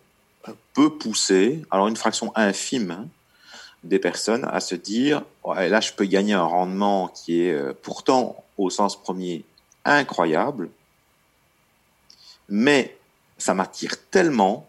peut 0.73 0.89
pousser, 0.89 1.61
alors 1.71 1.87
une 1.87 1.95
fraction 1.95 2.33
infime, 2.35 2.91
hein, 2.91 3.07
des 3.85 3.99
personnes 3.99 4.47
à 4.51 4.59
se 4.59 4.75
dire 4.75 5.23
ouais, 5.43 5.69
là 5.69 5.79
je 5.79 5.93
peux 5.93 6.05
gagner 6.05 6.33
un 6.33 6.43
rendement 6.43 7.07
qui 7.07 7.41
est 7.41 7.53
euh, 7.53 7.73
pourtant 7.81 8.43
au 8.57 8.69
sens 8.69 9.01
premier 9.01 9.45
incroyable 9.85 10.69
mais 12.49 12.97
ça 13.37 13.53
m'attire 13.53 13.97
tellement 14.09 14.67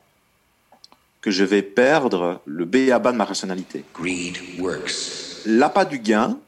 que 1.21 1.31
je 1.31 1.45
vais 1.45 1.63
perdre 1.63 2.41
le 2.45 2.65
béaba 2.65 3.13
de 3.13 3.17
ma 3.17 3.25
rationalité. 3.25 3.85
Greed 3.95 4.39
works. 4.59 5.43
L'appât 5.45 5.85
du 5.85 5.99
gain 5.99 6.39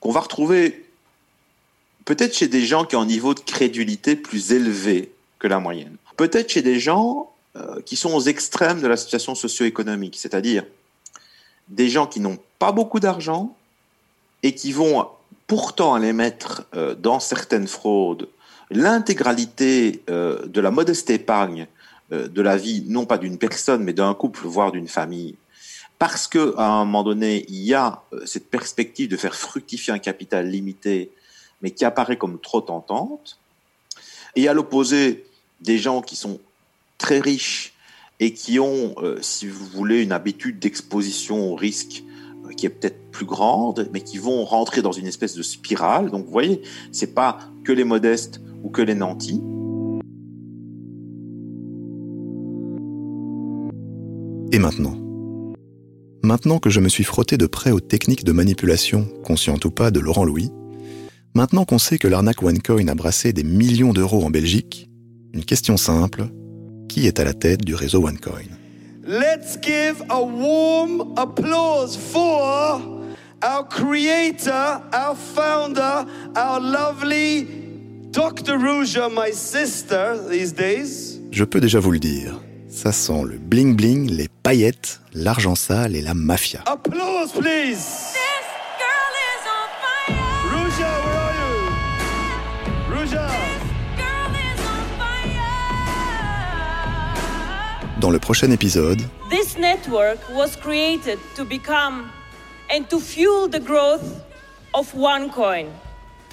qu'on 0.00 0.12
va 0.12 0.20
retrouver 0.20 0.86
peut-être 2.04 2.34
chez 2.34 2.48
des 2.48 2.64
gens 2.64 2.84
qui 2.84 2.96
ont 2.96 3.02
un 3.02 3.06
niveau 3.06 3.34
de 3.34 3.40
crédulité 3.40 4.16
plus 4.16 4.52
élevé 4.52 5.12
que 5.38 5.46
la 5.46 5.60
moyenne. 5.60 5.96
Peut-être 6.16 6.50
chez 6.50 6.62
des 6.62 6.80
gens 6.80 7.30
euh, 7.56 7.80
qui 7.84 7.96
sont 7.96 8.14
aux 8.14 8.22
extrêmes 8.22 8.80
de 8.80 8.86
la 8.86 8.96
situation 8.96 9.34
socio-économique, 9.34 10.16
c'est-à-dire 10.18 10.64
des 11.68 11.88
gens 11.88 12.06
qui 12.06 12.20
n'ont 12.20 12.38
pas 12.58 12.72
beaucoup 12.72 13.00
d'argent 13.00 13.54
et 14.42 14.54
qui 14.54 14.72
vont 14.72 15.08
pourtant 15.46 15.94
aller 15.94 16.12
mettre 16.12 16.66
euh, 16.74 16.94
dans 16.94 17.20
certaines 17.20 17.66
fraudes 17.66 18.28
l'intégralité 18.70 20.02
euh, 20.10 20.44
de 20.46 20.60
la 20.60 20.70
modeste 20.70 21.10
épargne 21.10 21.66
euh, 22.12 22.28
de 22.28 22.42
la 22.42 22.56
vie, 22.56 22.84
non 22.86 23.06
pas 23.06 23.18
d'une 23.18 23.38
personne, 23.38 23.84
mais 23.84 23.92
d'un 23.92 24.14
couple, 24.14 24.46
voire 24.46 24.72
d'une 24.72 24.88
famille, 24.88 25.36
parce 25.98 26.26
que 26.26 26.54
à 26.56 26.66
un 26.66 26.84
moment 26.84 27.04
donné, 27.04 27.44
il 27.48 27.62
y 27.62 27.74
a 27.74 28.02
cette 28.24 28.50
perspective 28.50 29.08
de 29.08 29.16
faire 29.16 29.34
fructifier 29.34 29.92
un 29.92 29.98
capital 29.98 30.48
limité, 30.48 31.10
mais 31.62 31.70
qui 31.70 31.84
apparaît 31.84 32.18
comme 32.18 32.38
trop 32.38 32.60
tentante, 32.60 33.38
et 34.34 34.48
à 34.48 34.52
l'opposé, 34.52 35.24
des 35.60 35.78
gens 35.78 36.02
qui 36.02 36.16
sont 36.16 36.38
très 36.98 37.18
riches 37.18 37.72
et 38.20 38.32
qui 38.32 38.58
ont, 38.58 38.94
euh, 39.02 39.18
si 39.20 39.46
vous 39.46 39.66
voulez, 39.66 40.02
une 40.02 40.12
habitude 40.12 40.58
d'exposition 40.58 41.52
au 41.52 41.54
risque 41.54 42.04
euh, 42.46 42.52
qui 42.52 42.66
est 42.66 42.70
peut-être 42.70 43.10
plus 43.10 43.26
grande, 43.26 43.88
mais 43.92 44.00
qui 44.00 44.18
vont 44.18 44.44
rentrer 44.44 44.82
dans 44.82 44.92
une 44.92 45.06
espèce 45.06 45.34
de 45.34 45.42
spirale. 45.42 46.10
Donc, 46.10 46.24
vous 46.24 46.32
voyez, 46.32 46.62
c'est 46.92 47.14
pas 47.14 47.38
que 47.64 47.72
les 47.72 47.84
modestes 47.84 48.40
ou 48.62 48.70
que 48.70 48.82
les 48.82 48.94
nantis. 48.94 49.42
Et 54.52 54.58
maintenant? 54.58 54.96
Maintenant 56.22 56.58
que 56.58 56.70
je 56.70 56.80
me 56.80 56.88
suis 56.88 57.04
frotté 57.04 57.36
de 57.36 57.46
près 57.46 57.70
aux 57.70 57.80
techniques 57.80 58.24
de 58.24 58.32
manipulation, 58.32 59.06
conscientes 59.24 59.64
ou 59.64 59.70
pas, 59.70 59.90
de 59.90 60.00
Laurent 60.00 60.24
Louis, 60.24 60.50
maintenant 61.34 61.64
qu'on 61.64 61.78
sait 61.78 61.98
que 61.98 62.08
l'arnaque 62.08 62.42
OneCoin 62.42 62.88
a 62.88 62.94
brassé 62.94 63.32
des 63.32 63.44
millions 63.44 63.92
d'euros 63.92 64.24
en 64.24 64.30
Belgique, 64.30 64.88
une 65.34 65.44
question 65.44 65.76
simple, 65.76 66.28
qui 66.88 67.06
est 67.06 67.20
à 67.20 67.24
la 67.24 67.34
tête 67.34 67.64
du 67.64 67.74
réseau 67.74 68.04
OneCoin? 68.04 68.48
Let's 69.06 69.56
give 69.60 70.02
a 70.08 70.20
warm 70.20 71.12
applause 71.16 71.96
for 71.96 72.80
our 73.42 73.68
creator, 73.68 74.80
our 74.92 75.14
founder, 75.14 76.04
our 76.36 76.60
lovely 76.60 77.46
Dr. 78.10 78.58
Rouja, 78.58 79.08
my 79.08 79.30
sister 79.32 80.16
these 80.28 80.52
days. 80.52 81.20
Je 81.30 81.44
peux 81.44 81.60
déjà 81.60 81.78
vous 81.78 81.92
le 81.92 81.98
dire, 81.98 82.40
ça 82.68 82.90
sent 82.90 83.24
le 83.24 83.36
bling 83.36 83.76
bling, 83.76 84.10
les 84.10 84.28
paillettes, 84.42 85.00
l'argent 85.12 85.54
sale 85.54 85.94
et 85.94 86.02
la 86.02 86.14
mafia. 86.14 86.62
Applause, 86.66 87.32
please. 87.32 88.05
Dans 98.00 98.10
le 98.10 98.18
prochain 98.18 98.50
épisode, 98.50 99.00
This 99.30 99.56
network 99.56 100.18
was 100.34 100.54
created 100.54 101.18
to 101.34 101.44
become 101.46 102.10
and 102.70 102.84
to 102.90 103.00
fuel 103.00 103.48
the 103.48 103.58
growth 103.58 104.04
of 104.74 104.92
OneCoin, 104.94 105.68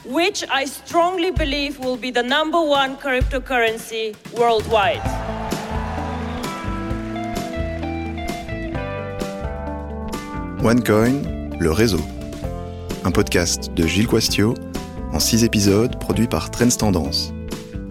which 0.05 0.43
I 0.53 0.65
strongly 0.65 1.31
believe 1.31 1.79
will 1.79 1.95
be 1.95 2.11
the 2.11 2.21
number 2.21 2.59
one 2.59 2.97
cryptocurrency 2.97 4.13
worldwide. 4.37 5.01
OneCoin, 10.61 11.57
le 11.59 11.71
réseau. 11.71 12.01
Un 13.05 13.11
podcast 13.11 13.73
de 13.73 13.87
Gilles 13.87 14.07
Quastio 14.07 14.53
en 15.13 15.19
six 15.19 15.45
épisodes 15.45 15.97
produit 15.97 16.27
par 16.27 16.51
Trends 16.51 16.75
Tendance, 16.77 17.33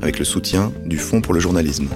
avec 0.03 0.19
le 0.19 0.27
soutien 0.27 0.73
du 0.85 0.99
Fonds 0.99 1.23
pour 1.23 1.33
le 1.33 1.41
journalisme. 1.41 1.89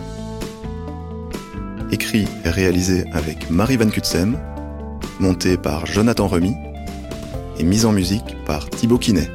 Écrit 1.93 2.27
et 2.45 2.51
réalisé 2.51 3.05
avec 3.13 3.49
Marie 3.51 3.77
Van 3.77 3.89
Kutsem, 3.89 4.37
monté 5.21 5.57
par 5.57 5.87
Jonathan 5.87 6.27
Remy 6.27 6.55
et 7.59 7.63
mise 7.63 7.87
en 7.87 7.93
musique 7.93 8.37
par 8.45 8.69
Thibaut 8.69 8.99
Quinet. 8.99 9.31